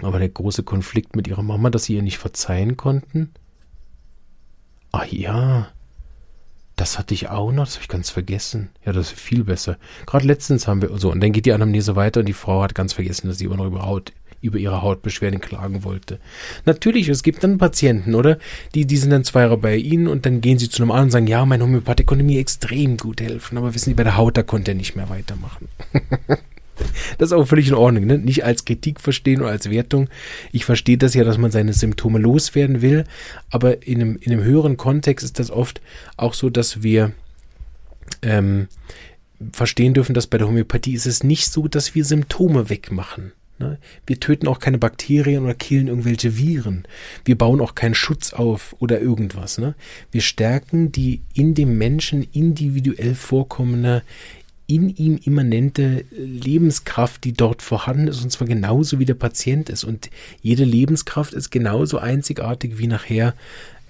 Aber 0.00 0.18
der 0.18 0.28
große 0.30 0.62
Konflikt 0.62 1.16
mit 1.16 1.28
Ihrer 1.28 1.42
Mama, 1.42 1.68
dass 1.68 1.84
Sie 1.84 1.94
ihr 1.94 2.02
nicht 2.02 2.18
verzeihen 2.18 2.78
konnten. 2.78 3.30
Ah 4.90 5.04
ja, 5.04 5.68
das 6.76 6.98
hatte 6.98 7.14
ich 7.14 7.28
auch 7.28 7.52
noch, 7.52 7.64
das 7.64 7.74
habe 7.74 7.82
ich 7.82 7.88
ganz 7.88 8.10
vergessen. 8.10 8.70
Ja, 8.84 8.92
das 8.92 9.12
ist 9.12 9.20
viel 9.20 9.44
besser. 9.44 9.78
Gerade 10.06 10.26
letztens 10.26 10.66
haben 10.66 10.82
wir 10.82 10.90
so, 10.98 11.12
und 11.12 11.20
dann 11.22 11.32
geht 11.32 11.46
die 11.46 11.52
Anamnese 11.52 11.96
weiter 11.96 12.20
und 12.20 12.26
die 12.26 12.32
Frau 12.32 12.62
hat 12.62 12.74
ganz 12.74 12.92
vergessen, 12.92 13.28
dass 13.28 13.38
sie 13.38 13.44
immer 13.44 13.56
noch 13.56 13.66
über 13.66 13.86
Haut, 13.86 14.12
über 14.40 14.58
ihre 14.58 14.82
Hautbeschwerden 14.82 15.40
klagen 15.40 15.84
wollte. 15.84 16.18
Natürlich, 16.66 17.08
es 17.08 17.22
gibt 17.22 17.44
dann 17.44 17.58
Patienten, 17.58 18.14
oder? 18.14 18.38
Die, 18.74 18.86
die 18.86 18.96
sind 18.96 19.10
dann 19.10 19.24
zwei 19.24 19.42
Jahre 19.42 19.56
bei 19.56 19.76
ihnen 19.76 20.08
und 20.08 20.26
dann 20.26 20.40
gehen 20.40 20.58
sie 20.58 20.68
zu 20.68 20.82
einem 20.82 20.90
anderen 20.90 21.06
und 21.06 21.12
sagen, 21.12 21.26
ja, 21.28 21.46
mein 21.46 21.62
Homöopath 21.62 22.04
konnte 22.06 22.24
mir 22.24 22.40
extrem 22.40 22.96
gut 22.96 23.20
helfen, 23.20 23.56
aber 23.56 23.74
wissen 23.74 23.90
Sie, 23.90 23.94
bei 23.94 24.04
der 24.04 24.16
Haut, 24.16 24.36
da 24.36 24.42
konnte 24.42 24.72
er 24.72 24.74
nicht 24.74 24.96
mehr 24.96 25.08
weitermachen. 25.08 25.68
Das 27.18 27.28
ist 27.28 27.32
auch 27.32 27.46
völlig 27.46 27.68
in 27.68 27.74
Ordnung, 27.74 28.06
ne? 28.06 28.18
Nicht 28.18 28.44
als 28.44 28.64
Kritik 28.64 29.00
verstehen 29.00 29.40
oder 29.40 29.50
als 29.50 29.70
Wertung. 29.70 30.08
Ich 30.52 30.64
verstehe 30.64 30.98
das 30.98 31.14
ja, 31.14 31.24
dass 31.24 31.38
man 31.38 31.50
seine 31.50 31.72
Symptome 31.72 32.18
loswerden 32.18 32.82
will, 32.82 33.04
aber 33.50 33.86
in 33.86 34.00
einem, 34.00 34.18
in 34.20 34.32
einem 34.32 34.44
höheren 34.44 34.76
Kontext 34.76 35.24
ist 35.24 35.38
das 35.38 35.50
oft 35.50 35.80
auch 36.16 36.34
so, 36.34 36.50
dass 36.50 36.82
wir 36.82 37.12
ähm, 38.22 38.68
verstehen 39.52 39.94
dürfen, 39.94 40.14
dass 40.14 40.26
bei 40.26 40.38
der 40.38 40.48
Homöopathie 40.48 40.94
ist 40.94 41.06
es 41.06 41.22
nicht 41.22 41.50
so, 41.50 41.68
dass 41.68 41.94
wir 41.94 42.04
Symptome 42.04 42.70
wegmachen. 42.70 43.32
Ne? 43.58 43.78
Wir 44.06 44.18
töten 44.18 44.48
auch 44.48 44.58
keine 44.58 44.78
Bakterien 44.78 45.44
oder 45.44 45.54
killen 45.54 45.88
irgendwelche 45.88 46.36
Viren. 46.36 46.86
Wir 47.24 47.38
bauen 47.38 47.60
auch 47.60 47.74
keinen 47.74 47.94
Schutz 47.94 48.32
auf 48.32 48.74
oder 48.78 49.00
irgendwas. 49.00 49.58
Ne? 49.58 49.74
Wir 50.10 50.22
stärken 50.22 50.90
die 50.90 51.22
in 51.34 51.54
dem 51.54 51.78
Menschen 51.78 52.26
individuell 52.32 53.14
vorkommende 53.14 54.02
in 54.66 54.88
ihm 54.88 55.18
immanente 55.22 56.04
Lebenskraft, 56.10 57.24
die 57.24 57.32
dort 57.32 57.62
vorhanden 57.62 58.08
ist, 58.08 58.22
und 58.22 58.30
zwar 58.30 58.48
genauso 58.48 58.98
wie 58.98 59.04
der 59.04 59.14
Patient 59.14 59.68
ist. 59.68 59.84
Und 59.84 60.10
jede 60.40 60.64
Lebenskraft 60.64 61.34
ist 61.34 61.50
genauso 61.50 61.98
einzigartig 61.98 62.78
wie 62.78 62.86
nachher 62.86 63.34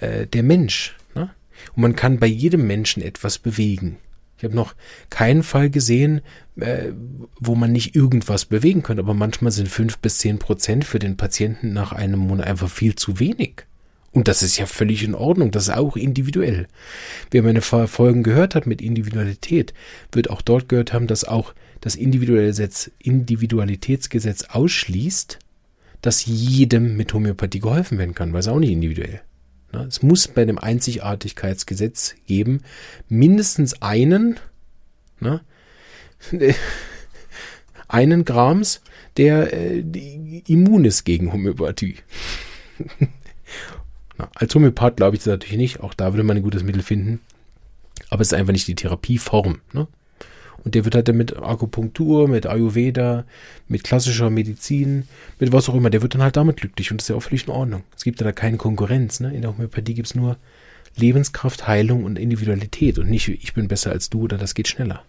äh, 0.00 0.26
der 0.26 0.42
Mensch. 0.42 0.96
Ne? 1.14 1.30
Und 1.74 1.82
man 1.82 1.96
kann 1.96 2.18
bei 2.18 2.26
jedem 2.26 2.66
Menschen 2.66 3.02
etwas 3.02 3.38
bewegen. 3.38 3.98
Ich 4.37 4.44
habe 4.44 4.56
noch 4.56 4.74
keinen 5.10 5.44
Fall 5.44 5.70
gesehen, 5.70 6.20
äh, 6.56 6.90
wo 7.38 7.54
man 7.54 7.70
nicht 7.70 7.94
irgendwas 7.94 8.44
bewegen 8.44 8.82
könnte, 8.82 9.02
aber 9.02 9.14
manchmal 9.14 9.52
sind 9.52 9.68
fünf 9.68 9.98
bis 9.98 10.18
zehn 10.18 10.38
Prozent 10.38 10.84
für 10.84 10.98
den 10.98 11.16
Patienten 11.16 11.72
nach 11.72 11.92
einem 11.92 12.18
Monat 12.18 12.46
einfach 12.46 12.68
viel 12.68 12.96
zu 12.96 13.20
wenig. 13.20 13.64
Und 14.14 14.29
das 14.29 14.42
ist 14.44 14.57
ja 14.59 14.66
völlig 14.66 15.03
in 15.03 15.16
Ordnung, 15.16 15.50
das 15.50 15.64
ist 15.64 15.74
auch 15.74 15.96
individuell. 15.96 16.68
Wer 17.33 17.42
meine 17.42 17.62
Folgen 17.62 18.22
gehört 18.22 18.55
hat 18.55 18.64
mit 18.64 18.81
Individualität, 18.81 19.74
wird 20.12 20.31
auch 20.31 20.40
dort 20.40 20.68
gehört 20.68 20.92
haben, 20.92 21.09
dass 21.09 21.24
auch 21.24 21.53
das 21.81 21.96
Individualitätsgesetz 21.96 24.44
ausschließt, 24.44 25.40
dass 26.00 26.27
jedem 26.27 26.96
mit 26.96 27.12
Homöopathie 27.12 27.59
geholfen 27.59 27.98
werden 27.98 28.14
kann, 28.14 28.33
weil 28.33 28.40
es 28.40 28.48
auch 28.48 28.61
nicht 28.61 28.70
individuell. 28.70 29.20
Es 29.88 30.03
muss 30.03 30.29
bei 30.29 30.44
dem 30.44 30.59
Einzigartigkeitsgesetz 30.59 32.14
geben, 32.29 32.61
mindestens 33.09 33.83
einen, 33.83 34.38
ne, 35.18 35.40
einen 37.88 38.24
Grams, 38.24 38.81
der 39.16 39.53
äh, 39.53 39.83
immun 40.46 40.85
ist 40.85 41.03
gegen 41.03 41.33
Homöopathie. 41.33 41.96
Na, 44.18 44.31
als 44.35 44.55
Homöopath 44.55 44.96
glaube 44.96 45.16
ich 45.16 45.22
das 45.22 45.33
natürlich 45.33 45.57
nicht. 45.59 45.81
Auch 45.81 45.94
da 45.94 46.12
würde 46.12 46.22
man 46.22 46.37
ein 46.37 46.42
gutes 46.42 46.62
Mittel 46.62 46.83
finden. 46.83 47.20
Aber 48.11 48.22
es 48.22 48.29
ist 48.29 48.35
einfach 48.35 48.53
nicht 48.53 48.68
die 48.68 48.74
Therapieform. 48.74 49.61
Ne? 49.72 49.87
Und 50.64 50.74
der 50.74 50.85
wird 50.85 50.94
halt 50.94 51.09
dann 51.09 51.16
mit 51.16 51.37
Akupunktur, 51.37 52.27
mit 52.27 52.46
Ayurveda, 52.46 53.24
mit 53.68 53.85
klassischer 53.85 54.31
Medizin, 54.31 55.07
mit 55.38 55.53
was 55.53 55.68
auch 55.68 55.74
immer, 55.74 55.90
der 55.90 56.00
wird 56.00 56.14
dann 56.14 56.22
halt 56.22 56.37
damit 56.37 56.57
glücklich 56.57 56.90
und 56.90 56.98
das 56.98 57.05
ist 57.05 57.09
ja 57.11 57.16
auch 57.16 57.22
völlig 57.22 57.46
in 57.46 57.53
Ordnung. 57.53 57.85
Es 57.96 58.03
gibt 58.03 58.20
da 58.20 58.33
keine 58.33 58.57
Konkurrenz. 58.57 59.20
Ne? 59.20 59.35
In 59.35 59.42
der 59.42 59.53
Homöopathie 59.53 59.94
gibt 59.94 60.09
es 60.09 60.14
nur 60.14 60.38
Lebenskraft, 60.96 61.66
Heilung 61.66 62.05
und 62.05 62.18
Individualität 62.18 62.98
und 62.98 63.11
nicht, 63.11 63.29
ich 63.29 63.53
bin 63.53 63.68
besser 63.68 63.90
als 63.90 64.11
du 64.11 64.22
oder 64.22 64.38
das 64.38 64.55
geht 64.55 64.68
schneller. 64.68 65.03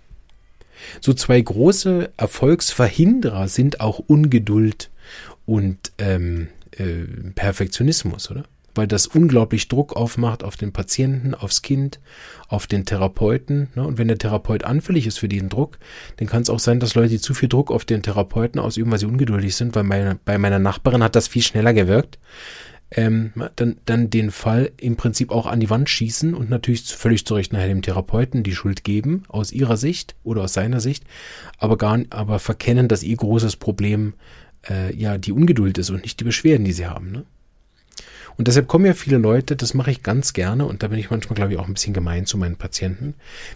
So 0.99 1.13
zwei 1.13 1.39
große 1.39 2.11
Erfolgsverhinderer 2.17 3.47
sind 3.47 3.79
auch 3.79 3.99
Ungeduld 3.99 4.89
und 5.45 5.93
ähm, 5.99 6.47
äh, 6.71 7.05
Perfektionismus, 7.33 8.29
oder? 8.29 8.43
Weil 8.75 8.87
das 8.87 9.07
unglaublich 9.07 9.67
Druck 9.67 9.95
aufmacht 9.95 10.43
auf 10.43 10.57
den 10.57 10.71
Patienten, 10.71 11.33
aufs 11.33 11.61
Kind, 11.61 11.99
auf 12.47 12.67
den 12.67 12.85
Therapeuten. 12.85 13.69
Ne? 13.75 13.85
Und 13.85 13.97
wenn 13.97 14.07
der 14.07 14.17
Therapeut 14.17 14.63
anfällig 14.63 15.07
ist 15.07 15.17
für 15.17 15.29
diesen 15.29 15.49
Druck, 15.49 15.79
dann 16.17 16.27
kann 16.27 16.41
es 16.41 16.49
auch 16.49 16.59
sein, 16.59 16.79
dass 16.79 16.95
Leute, 16.95 17.09
die 17.09 17.19
zu 17.19 17.33
viel 17.33 17.49
Druck 17.49 17.71
auf 17.71 17.85
den 17.85 18.03
Therapeuten 18.03 18.59
ausüben, 18.59 18.91
weil 18.91 18.99
sie 18.99 19.07
ungeduldig 19.07 19.55
sind, 19.55 19.75
weil 19.75 19.83
meine, 19.83 20.19
bei 20.23 20.37
meiner 20.37 20.59
Nachbarin 20.59 21.03
hat 21.03 21.15
das 21.15 21.27
viel 21.27 21.41
schneller 21.41 21.73
gewirkt. 21.73 22.19
ähm, 22.91 23.31
dann, 23.55 23.77
dann 23.85 24.09
den 24.09 24.31
Fall 24.31 24.71
im 24.77 24.95
Prinzip 24.95 25.31
auch 25.31 25.47
an 25.47 25.59
die 25.59 25.69
Wand 25.69 25.89
schießen 25.89 26.33
und 26.33 26.49
natürlich 26.49 26.83
völlig 26.83 27.25
zu 27.25 27.33
Recht 27.33 27.51
nachher 27.51 27.67
dem 27.67 27.81
Therapeuten 27.81 28.43
die 28.43 28.55
Schuld 28.55 28.83
geben, 28.83 29.23
aus 29.27 29.51
ihrer 29.51 29.77
Sicht 29.77 30.15
oder 30.23 30.43
aus 30.43 30.53
seiner 30.53 30.79
Sicht, 30.79 31.03
aber 31.57 31.77
gar 31.77 31.99
aber 32.09 32.39
verkennen, 32.39 32.87
dass 32.87 33.03
ihr 33.03 33.17
großes 33.17 33.55
Problem 33.57 34.13
äh, 34.69 34.95
ja 34.95 35.17
die 35.17 35.31
Ungeduld 35.31 35.77
ist 35.77 35.89
und 35.89 36.03
nicht 36.03 36.19
die 36.19 36.25
Beschwerden, 36.25 36.65
die 36.65 36.73
sie 36.73 36.87
haben. 36.87 37.11
Ne? 37.11 37.25
Und 38.37 38.47
deshalb 38.47 38.67
kommen 38.67 38.85
ja 38.85 38.93
viele 38.93 39.17
Leute, 39.17 39.55
das 39.55 39.73
mache 39.73 39.91
ich 39.91 40.03
ganz 40.03 40.33
gerne 40.33 40.65
und 40.65 40.83
da 40.83 40.87
bin 40.89 40.99
ich 40.99 41.09
manchmal, 41.09 41.35
glaube 41.35 41.53
ich, 41.53 41.59
auch 41.59 41.67
ein 41.67 41.73
bisschen 41.73 41.93
gemein 41.93 42.25
zu 42.25 42.37
meinen 42.37 42.57
Patienten. 42.57 43.13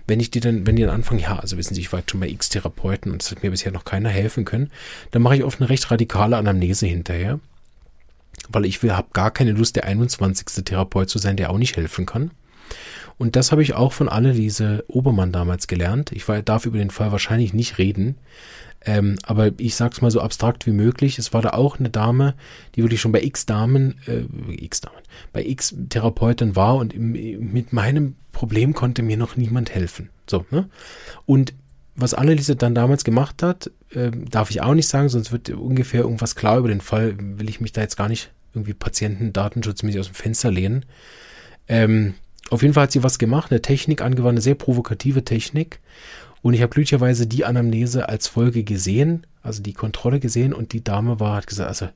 Wenn 0.08 0.20
ich 0.20 0.32
die 0.32 0.40
dann, 0.40 0.66
wenn 0.66 0.76
die 0.76 0.84
dann 0.84 0.96
anfangen, 0.96 1.20
ja, 1.20 1.38
also 1.38 1.58
wissen 1.58 1.76
Sie, 1.76 1.82
ich 1.82 1.92
war 1.92 2.00
jetzt 2.00 2.12
schon 2.12 2.22
bei 2.22 2.30
X 2.30 2.50
Therapeuten 2.50 3.12
und 3.12 3.22
es 3.22 3.32
hat 3.32 3.44
mir 3.44 3.52
bisher 3.52 3.72
noch 3.72 3.84
keiner 3.84 4.10
helfen 4.10 4.46
können, 4.46 4.72
dann 5.12 5.22
mache 5.22 5.36
ich 5.36 5.44
oft 5.44 5.60
eine 5.60 5.70
recht 5.70 5.92
radikale 5.92 6.38
Anamnese 6.38 6.86
hinterher. 6.86 7.40
Weil 8.48 8.66
ich 8.66 8.82
will, 8.82 8.94
habe 8.94 9.10
gar 9.12 9.32
keine 9.32 9.52
Lust, 9.52 9.76
der 9.76 9.84
21. 9.84 10.64
Therapeut 10.64 11.10
zu 11.10 11.20
sein, 11.20 11.36
der 11.36 11.50
auch 11.50 11.58
nicht 11.58 11.76
helfen 11.76 12.06
kann. 12.06 12.32
Und 13.18 13.36
das 13.36 13.52
habe 13.52 13.62
ich 13.62 13.74
auch 13.74 13.92
von 13.92 14.08
Anneliese 14.08 14.86
Obermann 14.88 15.34
damals 15.34 15.68
gelernt. 15.68 16.14
Ich 16.14 16.24
darf 16.46 16.66
über 16.66 16.78
den 16.78 16.90
Fall 16.90 17.12
wahrscheinlich 17.12 17.54
nicht 17.54 17.78
reden. 17.78 18.16
Ähm, 18.86 19.18
aber 19.24 19.52
ich 19.58 19.76
sag's 19.76 20.02
mal 20.02 20.12
so 20.12 20.22
abstrakt 20.22 20.66
wie 20.66 20.72
möglich. 20.72 21.20
Es 21.20 21.34
war 21.34 21.42
da 21.42 21.50
auch 21.50 21.80
eine 21.80 21.90
Dame, 21.90 22.36
die 22.76 22.84
wirklich 22.84 23.02
schon 23.02 23.12
bei 23.12 23.22
X 23.22 23.46
Damen, 23.46 24.00
äh, 24.08 24.24
X 24.54 24.82
Damen, 24.82 25.02
bei 25.34 25.46
X 25.46 25.76
Therapeuten 25.90 26.56
war 26.56 26.78
und 26.78 26.94
im, 26.94 27.12
mit 27.52 27.74
meinem 27.74 28.16
Problem 28.32 28.74
konnte 28.74 29.04
mir 29.04 29.18
noch 29.18 29.36
niemand 29.36 29.74
helfen. 29.74 30.10
So, 30.28 30.46
ne? 30.50 30.70
Und 31.26 31.54
was 31.96 32.14
Anneliese 32.14 32.56
dann 32.56 32.74
damals 32.74 33.04
gemacht 33.04 33.44
hat, 33.44 33.72
äh, 33.92 34.12
darf 34.12 34.50
ich 34.50 34.62
auch 34.62 34.74
nicht 34.74 34.88
sagen, 34.88 35.10
sonst 35.10 35.34
wird 35.34 35.50
ungefähr 35.50 36.02
irgendwas 36.02 36.36
klar 36.36 36.58
über 36.58 36.70
den 36.70 36.82
Fall. 36.82 37.16
Will 37.20 37.50
ich 37.50 37.60
mich 37.60 37.74
da 37.74 37.82
jetzt 37.82 37.98
gar 37.98 38.08
nicht 38.08 38.32
irgendwie 38.54 38.74
Patientendatenschutzmäßig 38.74 40.00
aus 40.00 40.08
dem 40.08 40.16
Fenster 40.16 40.52
lehnen. 40.52 40.86
Ähm, 41.68 42.14
auf 42.50 42.62
jeden 42.62 42.74
Fall 42.74 42.84
hat 42.84 42.92
sie 42.92 43.04
was 43.04 43.20
gemacht, 43.20 43.52
eine 43.52 43.62
Technik 43.62 44.02
angewandt, 44.02 44.36
eine 44.36 44.42
sehr 44.42 44.56
provokative 44.56 45.24
Technik. 45.24 45.80
Und 46.42 46.54
ich 46.54 46.62
habe 46.62 46.70
glücklicherweise 46.70 47.28
die 47.28 47.46
Anamnese 47.46 48.08
als 48.08 48.28
Folge 48.28 48.64
gesehen, 48.64 49.28
also 49.42 49.62
die 49.62 49.74
Kontrolle 49.74 50.20
gesehen 50.20 50.54
und 50.54 50.74
die 50.74 50.84
Dame 50.84 51.20
war, 51.20 51.38
hat 51.38 51.48
gesagt, 51.48 51.68
also 51.68 51.90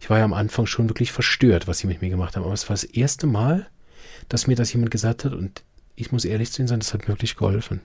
ich 0.00 0.10
war 0.10 0.18
ja 0.18 0.24
am 0.24 0.32
Anfang 0.32 0.66
schon 0.66 0.88
wirklich 0.88 1.12
verstört, 1.12 1.68
was 1.68 1.78
sie 1.78 1.86
mit 1.86 2.02
mir 2.02 2.10
gemacht 2.10 2.36
haben. 2.36 2.44
Aber 2.44 2.52
es 2.52 2.68
war 2.68 2.74
das 2.74 2.84
erste 2.84 3.26
Mal, 3.26 3.68
dass 4.28 4.46
mir 4.46 4.56
das 4.56 4.72
jemand 4.72 4.90
gesagt 4.90 5.24
hat 5.24 5.32
und 5.32 5.62
ich 5.96 6.10
muss 6.10 6.24
ehrlich 6.24 6.50
zu 6.50 6.62
Ihnen 6.62 6.68
sein, 6.68 6.80
das 6.80 6.92
hat 6.92 7.06
wirklich 7.08 7.36
geholfen. 7.36 7.80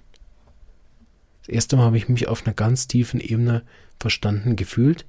Das 1.41 1.50
erste 1.50 1.78
Mal 1.78 1.86
habe 1.86 1.98
ich 1.98 2.10
mich 2.10 2.28
auf 2.28 2.45
einer 2.45 2.56
ganz 2.56 2.88
tiefen 2.88 3.19
Ebene 3.19 3.63
verstanden 4.00 4.56
gefühlt 4.56 5.06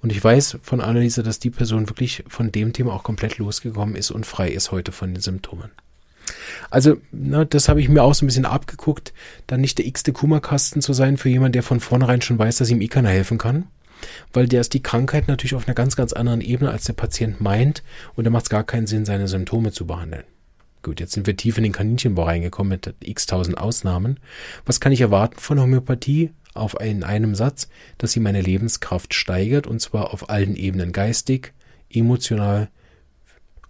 und 0.00 0.10
ich 0.10 0.22
weiß 0.22 0.58
von 0.62 0.80
Anneliese, 0.80 1.22
dass 1.22 1.38
die 1.38 1.50
Person 1.50 1.88
wirklich 1.88 2.24
von 2.28 2.52
dem 2.52 2.72
Thema 2.72 2.92
auch 2.92 3.02
komplett 3.02 3.38
losgekommen 3.38 3.96
ist 3.96 4.10
und 4.10 4.26
frei 4.26 4.50
ist 4.50 4.70
heute 4.70 4.92
von 4.92 5.14
den 5.14 5.22
Symptomen. 5.22 5.70
Also, 6.70 6.96
na, 7.12 7.44
das 7.44 7.68
habe 7.68 7.80
ich 7.80 7.88
mir 7.88 8.02
auch 8.02 8.14
so 8.14 8.24
ein 8.24 8.28
bisschen 8.28 8.46
abgeguckt, 8.46 9.12
dann 9.46 9.60
nicht 9.60 9.78
der 9.78 9.86
x-te 9.86 10.12
Kummerkasten 10.12 10.82
zu 10.82 10.92
sein 10.92 11.16
für 11.16 11.28
jemanden, 11.28 11.52
der 11.52 11.62
von 11.62 11.80
vornherein 11.80 12.22
schon 12.22 12.38
weiß, 12.38 12.56
dass 12.58 12.70
ihm 12.70 12.80
eh 12.80 12.88
keiner 12.88 13.10
helfen 13.10 13.38
kann. 13.38 13.66
Weil 14.32 14.48
der 14.48 14.60
ist 14.60 14.74
die 14.74 14.82
Krankheit 14.82 15.28
natürlich 15.28 15.54
auf 15.54 15.66
einer 15.66 15.74
ganz, 15.74 15.96
ganz 15.96 16.12
anderen 16.12 16.40
Ebene, 16.40 16.70
als 16.70 16.84
der 16.84 16.92
Patient 16.92 17.40
meint. 17.40 17.82
Und 18.16 18.24
da 18.24 18.30
macht 18.30 18.44
es 18.44 18.50
gar 18.50 18.64
keinen 18.64 18.86
Sinn, 18.86 19.04
seine 19.04 19.28
Symptome 19.28 19.72
zu 19.72 19.86
behandeln. 19.86 20.24
Gut, 20.82 21.00
jetzt 21.00 21.12
sind 21.12 21.26
wir 21.26 21.36
tief 21.36 21.56
in 21.56 21.62
den 21.64 21.72
Kaninchenbau 21.72 22.24
reingekommen 22.24 22.70
mit 22.70 22.94
x 23.00 23.24
tausend 23.24 23.56
Ausnahmen. 23.56 24.20
Was 24.66 24.80
kann 24.80 24.92
ich 24.92 25.00
erwarten 25.00 25.38
von 25.38 25.58
Homöopathie? 25.58 26.30
Auf 26.52 26.78
in 26.80 27.02
einem 27.02 27.34
Satz, 27.34 27.68
dass 27.98 28.12
sie 28.12 28.20
meine 28.20 28.40
Lebenskraft 28.40 29.12
steigert 29.12 29.66
und 29.66 29.80
zwar 29.80 30.12
auf 30.12 30.28
allen 30.30 30.54
Ebenen 30.54 30.92
geistig, 30.92 31.52
emotional, 31.90 32.68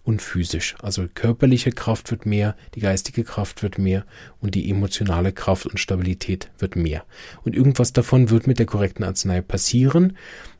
und 0.05 0.21
physisch. 0.21 0.75
Also 0.81 1.07
körperliche 1.13 1.71
Kraft 1.71 2.11
wird 2.11 2.25
mehr, 2.25 2.55
die 2.75 2.79
geistige 2.79 3.23
Kraft 3.23 3.63
wird 3.63 3.77
mehr 3.77 4.05
und 4.39 4.55
die 4.55 4.69
emotionale 4.69 5.33
Kraft 5.33 5.65
und 5.65 5.79
Stabilität 5.79 6.49
wird 6.59 6.75
mehr. 6.75 7.03
Und 7.43 7.55
irgendwas 7.55 7.91
davon 7.91 8.29
wird 8.29 8.47
mit 8.47 8.59
der 8.59 8.67
korrekten 8.67 9.03
Arznei 9.03 9.41
passieren. 9.41 10.15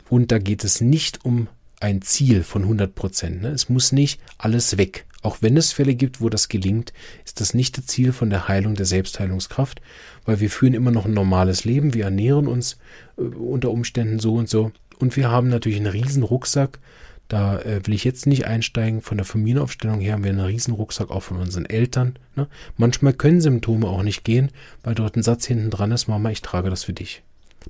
Und 0.10 0.31
da 0.31 0.39
geht 0.39 0.63
es 0.63 0.81
nicht 0.81 1.23
um 1.23 1.47
ein 1.79 2.01
Ziel 2.01 2.43
von 2.43 2.63
100 2.63 2.95
Prozent. 2.95 3.43
Ne? 3.43 3.49
Es 3.49 3.69
muss 3.69 3.91
nicht 3.91 4.19
alles 4.38 4.77
weg. 4.77 5.05
Auch 5.21 5.38
wenn 5.41 5.58
es 5.58 5.71
Fälle 5.71 5.95
gibt, 5.95 6.21
wo 6.21 6.29
das 6.29 6.49
gelingt, 6.49 6.93
ist 7.23 7.41
das 7.41 7.53
nicht 7.53 7.77
das 7.77 7.88
Ziel 7.88 8.13
von 8.13 8.29
der 8.29 8.47
Heilung 8.47 8.75
der 8.75 8.86
Selbstheilungskraft, 8.86 9.81
weil 10.23 10.39
wir 10.39 10.49
führen 10.49 10.73
immer 10.73 10.91
noch 10.91 11.05
ein 11.05 11.13
normales 11.13 11.65
Leben, 11.65 11.93
wir 11.93 12.05
ernähren 12.05 12.47
uns 12.47 12.77
äh, 13.17 13.21
unter 13.21 13.71
Umständen 13.71 14.19
so 14.19 14.36
und 14.36 14.49
so 14.49 14.71
und 14.99 15.15
wir 15.15 15.29
haben 15.29 15.47
natürlich 15.49 15.79
einen 15.79 15.88
riesen 15.88 16.23
Rucksack 16.23 16.79
da 17.27 17.59
äh, 17.59 17.85
will 17.85 17.93
ich 17.93 18.03
jetzt 18.03 18.27
nicht 18.27 18.45
einsteigen. 18.45 19.01
Von 19.01 19.17
der 19.17 19.25
Familienaufstellung 19.25 19.99
her 19.99 20.13
haben 20.13 20.23
wir 20.23 20.31
einen 20.31 20.39
riesen 20.39 20.73
Rucksack 20.73 21.09
auch 21.09 21.23
von 21.23 21.38
unseren 21.38 21.65
Eltern. 21.65 22.17
Ne? 22.35 22.47
Manchmal 22.77 23.13
können 23.13 23.41
Symptome 23.41 23.88
auch 23.88 24.03
nicht 24.03 24.23
gehen, 24.23 24.51
weil 24.83 24.95
dort 24.95 25.15
ein 25.15 25.23
Satz 25.23 25.45
hinten 25.45 25.71
dran 25.71 25.91
ist, 25.91 26.07
Mama, 26.07 26.29
ich 26.29 26.41
trage 26.41 26.69
das 26.69 26.83
für 26.83 26.93
dich. 26.93 27.23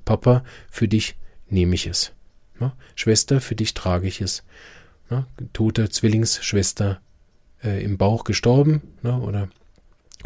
Papa, 0.04 0.44
für 0.70 0.88
dich 0.88 1.16
nehme 1.48 1.74
ich 1.74 1.86
es. 1.86 2.12
Ne? 2.60 2.72
Schwester, 2.94 3.40
für 3.40 3.54
dich 3.54 3.74
trage 3.74 4.06
ich 4.06 4.20
es. 4.20 4.44
Ne? 5.10 5.26
Tote 5.52 5.88
Zwillingsschwester 5.88 7.00
äh, 7.64 7.82
im 7.82 7.96
Bauch 7.96 8.24
gestorben 8.24 8.82
ne? 9.02 9.18
oder 9.18 9.48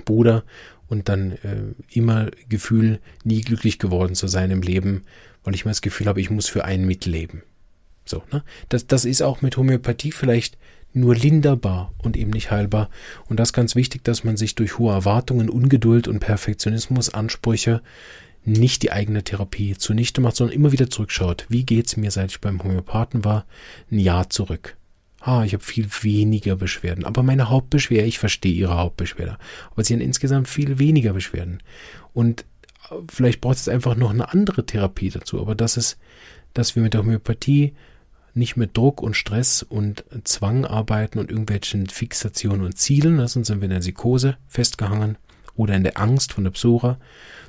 Bruder 0.05 0.45
und 0.89 1.09
dann 1.09 1.33
äh, 1.33 1.75
immer 1.93 2.31
Gefühl, 2.49 2.99
nie 3.23 3.43
glücklich 3.43 3.79
geworden 3.79 4.15
zu 4.15 4.27
sein 4.27 4.51
im 4.51 4.63
Leben, 4.63 5.05
weil 5.45 5.55
ich 5.55 5.65
mir 5.65 5.71
das 5.71 5.83
Gefühl 5.83 6.09
habe, 6.09 6.21
ich 6.21 6.31
muss 6.31 6.49
für 6.49 6.65
einen 6.65 6.85
mitleben. 6.85 7.43
So, 8.11 8.23
ne? 8.33 8.43
Das, 8.69 8.87
das 8.87 9.05
ist 9.05 9.23
auch 9.23 9.41
mit 9.41 9.57
Homöopathie 9.57 10.13
vielleicht 10.13 10.59
nur 10.93 11.15
linderbar 11.15 11.93
und 11.99 12.17
eben 12.17 12.31
nicht 12.31 12.51
heilbar. 12.51 12.91
Und 13.29 13.39
das 13.39 13.51
ist 13.51 13.53
ganz 13.53 13.77
wichtig, 13.77 14.05
dass 14.05 14.25
man 14.25 14.37
sich 14.37 14.55
durch 14.57 14.79
hohe 14.79 14.93
Erwartungen, 14.93 15.49
Ungeduld 15.49 16.09
und 16.09 16.21
Perfektionismus, 16.21 17.15
Ansprüche 17.15 17.81
nicht 18.45 18.83
die 18.83 18.91
eigene 18.91 19.23
Therapie 19.23 19.77
zunichte 19.77 20.21
macht, 20.21 20.37
sondern 20.37 20.57
immer 20.57 20.73
wieder 20.73 20.89
zurückschaut. 20.89 21.47
Wie 21.49 21.65
geht's 21.65 21.97
mir, 21.97 22.11
seit 22.11 22.31
ich 22.31 22.41
beim 22.41 22.63
Homöopathen 22.63 23.25
war? 23.25 23.45
Ein 23.91 23.99
Jahr 23.99 24.31
zurück. 24.31 24.77
Ah, 25.21 25.45
ich 25.45 25.53
habe 25.53 25.63
viel 25.63 25.87
weniger 26.01 26.57
Beschwerden. 26.57 27.05
Aber 27.05 27.23
meine 27.23 27.51
Hauptbeschwerde, 27.51 28.09
ich 28.09 28.19
verstehe 28.19 28.55
Ihre 28.55 28.79
Hauptbeschwerde. 28.79 29.37
Aber 29.71 29.85
Sie 29.85 29.93
haben 29.93 30.01
insgesamt 30.01 30.49
viel 30.49 30.79
weniger 30.79 31.13
Beschwerden. 31.13 31.63
Und 32.15 32.47
äh, 32.91 32.95
vielleicht 33.11 33.43
braucht 33.43 33.59
es 33.59 33.69
einfach 33.69 33.95
noch 33.95 34.11
eine 34.11 34.33
andere 34.33 34.65
Therapie 34.65 35.11
dazu. 35.11 35.39
Aber 35.41 35.55
das 35.55 35.77
ist, 35.77 35.99
dass 36.55 36.75
wir 36.75 36.83
mit 36.83 36.95
der 36.95 37.03
Homöopathie 37.03 37.75
nicht 38.35 38.57
mit 38.57 38.77
Druck 38.77 39.03
und 39.03 39.15
Stress 39.15 39.63
und 39.63 40.05
Zwang 40.25 40.65
arbeiten 40.65 41.19
und 41.19 41.31
irgendwelchen 41.31 41.89
Fixationen 41.89 42.65
und 42.65 42.79
Zielen, 42.79 43.17
ne, 43.17 43.29
sonst 43.29 43.49
sind 43.49 43.61
wir 43.61 43.67
in 43.67 43.71
der 43.71 43.81
Psychose 43.81 44.37
festgehangen 44.49 45.17
oder 45.55 45.75
in 45.75 45.83
der 45.83 45.99
Angst 45.99 46.33
von 46.33 46.45
der 46.45 46.51
Psora, 46.53 46.99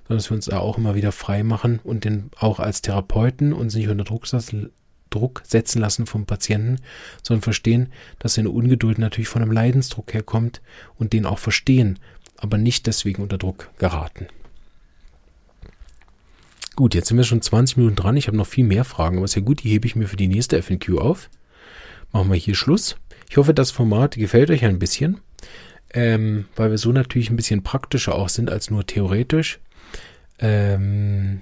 sondern 0.08 0.18
dass 0.18 0.30
wir 0.30 0.36
uns 0.36 0.46
da 0.46 0.60
auch 0.60 0.78
immer 0.78 0.96
wieder 0.96 1.12
frei 1.12 1.44
machen 1.44 1.80
und 1.84 2.04
den 2.04 2.30
auch 2.38 2.60
als 2.60 2.82
Therapeuten 2.82 3.54
uns 3.54 3.76
nicht 3.76 3.90
unter 3.90 4.04
Druck, 4.04 4.28
Druck 5.10 5.44
setzen 5.46 5.80
lassen 5.80 6.06
vom 6.06 6.26
Patienten, 6.26 6.78
sondern 7.22 7.44
verstehen, 7.44 7.92
dass 8.20 8.36
seine 8.36 8.50
Ungeduld 8.50 8.98
natürlich 8.98 9.28
von 9.28 9.42
einem 9.42 9.52
Leidensdruck 9.52 10.14
herkommt 10.14 10.62
und 10.98 11.14
den 11.14 11.26
auch 11.26 11.40
verstehen, 11.40 12.00
aber 12.38 12.58
nicht 12.58 12.88
deswegen 12.88 13.22
unter 13.22 13.38
Druck 13.38 13.70
geraten. 13.78 14.28
Gut, 16.76 16.96
jetzt 16.96 17.10
sind 17.10 17.18
wir 17.18 17.24
schon 17.26 17.42
20 17.42 17.78
Minuten 17.78 17.96
dran. 17.96 18.16
Ich 18.16 18.28
habe 18.28 18.38
noch 18.38 18.48
viel 18.48 18.64
mehr 18.64 18.86
Fragen, 18.86 19.18
aber 19.18 19.26
ist 19.26 19.36
ja 19.36 19.42
gut, 19.42 19.64
die 19.64 19.70
hebe 19.70 19.86
ich 19.88 19.96
mir 19.96 20.08
für 20.08 20.16
die 20.16 20.28
nächste 20.28 20.62
FNQ 20.62 20.98
auf. 20.98 21.30
Machen 22.14 22.30
wir 22.30 22.38
hier 22.38 22.56
Schluss. 22.56 22.96
Ich 23.30 23.38
hoffe, 23.38 23.54
das 23.54 23.72
Format 23.72 24.16
gefällt 24.16 24.50
euch 24.52 24.64
ein 24.66 24.80
bisschen, 24.80 25.20
ähm, 25.94 26.46
weil 26.56 26.72
wir 26.72 26.78
so 26.78 26.92
natürlich 26.92 27.30
ein 27.30 27.36
bisschen 27.36 27.64
praktischer 27.64 28.16
auch 28.16 28.30
sind 28.30 28.50
als 28.50 28.70
nur 28.70 28.86
theoretisch. 28.86 29.60
Ähm, 30.40 31.42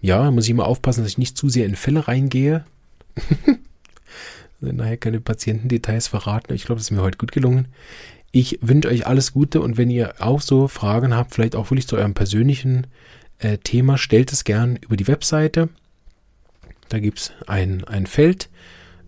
ja, 0.00 0.30
muss 0.30 0.44
ich 0.44 0.50
immer 0.50 0.66
aufpassen, 0.66 1.02
dass 1.02 1.12
ich 1.12 1.18
nicht 1.18 1.38
zu 1.38 1.48
sehr 1.48 1.66
in 1.66 1.76
Fälle 1.76 2.06
reingehe. 2.06 2.64
Nachher 4.60 4.96
keine 4.96 5.20
Patientendetails 5.20 6.08
verraten. 6.08 6.54
Ich 6.54 6.64
glaube, 6.64 6.78
das 6.78 6.86
ist 6.86 6.96
mir 6.96 7.02
heute 7.02 7.18
gut 7.18 7.32
gelungen. 7.32 7.68
Ich 8.30 8.58
wünsche 8.60 8.88
euch 8.88 9.06
alles 9.06 9.32
Gute 9.32 9.60
und 9.60 9.78
wenn 9.78 9.90
ihr 9.90 10.14
auch 10.18 10.40
so 10.40 10.68
Fragen 10.68 11.14
habt, 11.14 11.34
vielleicht 11.34 11.56
auch 11.56 11.70
wirklich 11.70 11.88
zu 11.88 11.96
eurem 11.96 12.14
persönlichen 12.14 12.86
äh, 13.38 13.58
Thema, 13.58 13.98
stellt 13.98 14.32
es 14.32 14.44
gern 14.44 14.76
über 14.76 14.96
die 14.96 15.08
Webseite. 15.08 15.68
Da 16.88 16.98
gibt 16.98 17.18
es 17.18 17.32
ein, 17.46 17.84
ein 17.84 18.06
Feld, 18.06 18.48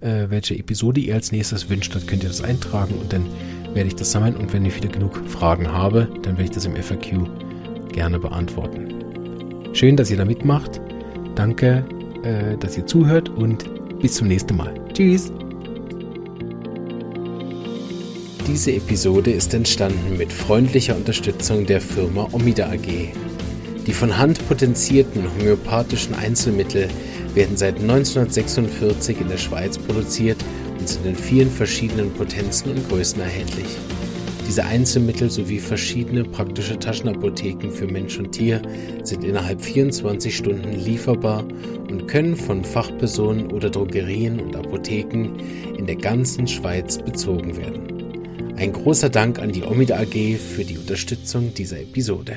äh, 0.00 0.26
welche 0.28 0.56
Episode 0.56 1.00
ihr 1.00 1.14
als 1.14 1.32
nächstes 1.32 1.68
wünscht. 1.68 1.94
Dort 1.94 2.08
könnt 2.08 2.22
ihr 2.22 2.28
das 2.28 2.42
eintragen 2.42 2.94
und 2.94 3.12
dann 3.12 3.26
werde 3.74 3.88
ich 3.88 3.96
das 3.96 4.12
sammeln. 4.12 4.36
Und 4.36 4.52
wenn 4.52 4.64
ich 4.64 4.76
wieder 4.76 4.88
genug 4.88 5.16
Fragen 5.28 5.70
habe, 5.70 6.08
dann 6.22 6.36
werde 6.36 6.44
ich 6.44 6.50
das 6.50 6.64
im 6.64 6.76
FAQ 6.76 7.28
gerne 7.92 8.18
beantworten. 8.18 8.94
Schön, 9.72 9.96
dass 9.96 10.10
ihr 10.10 10.16
da 10.16 10.24
mitmacht. 10.24 10.80
Danke, 11.34 11.84
äh, 12.24 12.56
dass 12.56 12.76
ihr 12.76 12.86
zuhört 12.86 13.28
und 13.28 13.64
bis 14.00 14.14
zum 14.14 14.28
nächsten 14.28 14.56
Mal. 14.56 14.74
Tschüss! 14.92 15.32
Diese 18.46 18.72
Episode 18.72 19.30
ist 19.30 19.52
entstanden 19.52 20.16
mit 20.16 20.32
freundlicher 20.32 20.96
Unterstützung 20.96 21.66
der 21.66 21.82
Firma 21.82 22.28
Omida 22.32 22.70
AG. 22.70 23.27
Die 23.88 23.94
von 23.94 24.18
Hand 24.18 24.46
potenzierten 24.46 25.24
homöopathischen 25.24 26.14
Einzelmittel 26.14 26.88
werden 27.35 27.57
seit 27.57 27.81
1946 27.81 29.22
in 29.22 29.29
der 29.29 29.38
Schweiz 29.38 29.79
produziert 29.79 30.37
und 30.79 30.87
sind 30.87 31.07
in 31.07 31.16
vielen 31.16 31.51
verschiedenen 31.51 32.12
Potenzen 32.12 32.72
und 32.72 32.87
Größen 32.90 33.22
erhältlich. 33.22 33.64
Diese 34.46 34.66
Einzelmittel 34.66 35.31
sowie 35.31 35.59
verschiedene 35.59 36.24
praktische 36.24 36.79
Taschenapotheken 36.79 37.70
für 37.70 37.87
Mensch 37.87 38.18
und 38.18 38.33
Tier 38.33 38.61
sind 39.05 39.24
innerhalb 39.24 39.62
24 39.62 40.37
Stunden 40.37 40.72
lieferbar 40.72 41.44
und 41.88 42.07
können 42.09 42.37
von 42.37 42.64
Fachpersonen 42.64 43.51
oder 43.51 43.70
Drogerien 43.70 44.38
und 44.38 44.55
Apotheken 44.55 45.31
in 45.79 45.87
der 45.87 45.96
ganzen 45.96 46.46
Schweiz 46.46 46.98
bezogen 46.98 47.57
werden. 47.57 48.55
Ein 48.57 48.74
großer 48.74 49.09
Dank 49.09 49.38
an 49.38 49.53
die 49.53 49.62
Omida 49.62 49.98
AG 49.98 50.37
für 50.37 50.64
die 50.64 50.77
Unterstützung 50.77 51.55
dieser 51.55 51.81
Episode. 51.81 52.37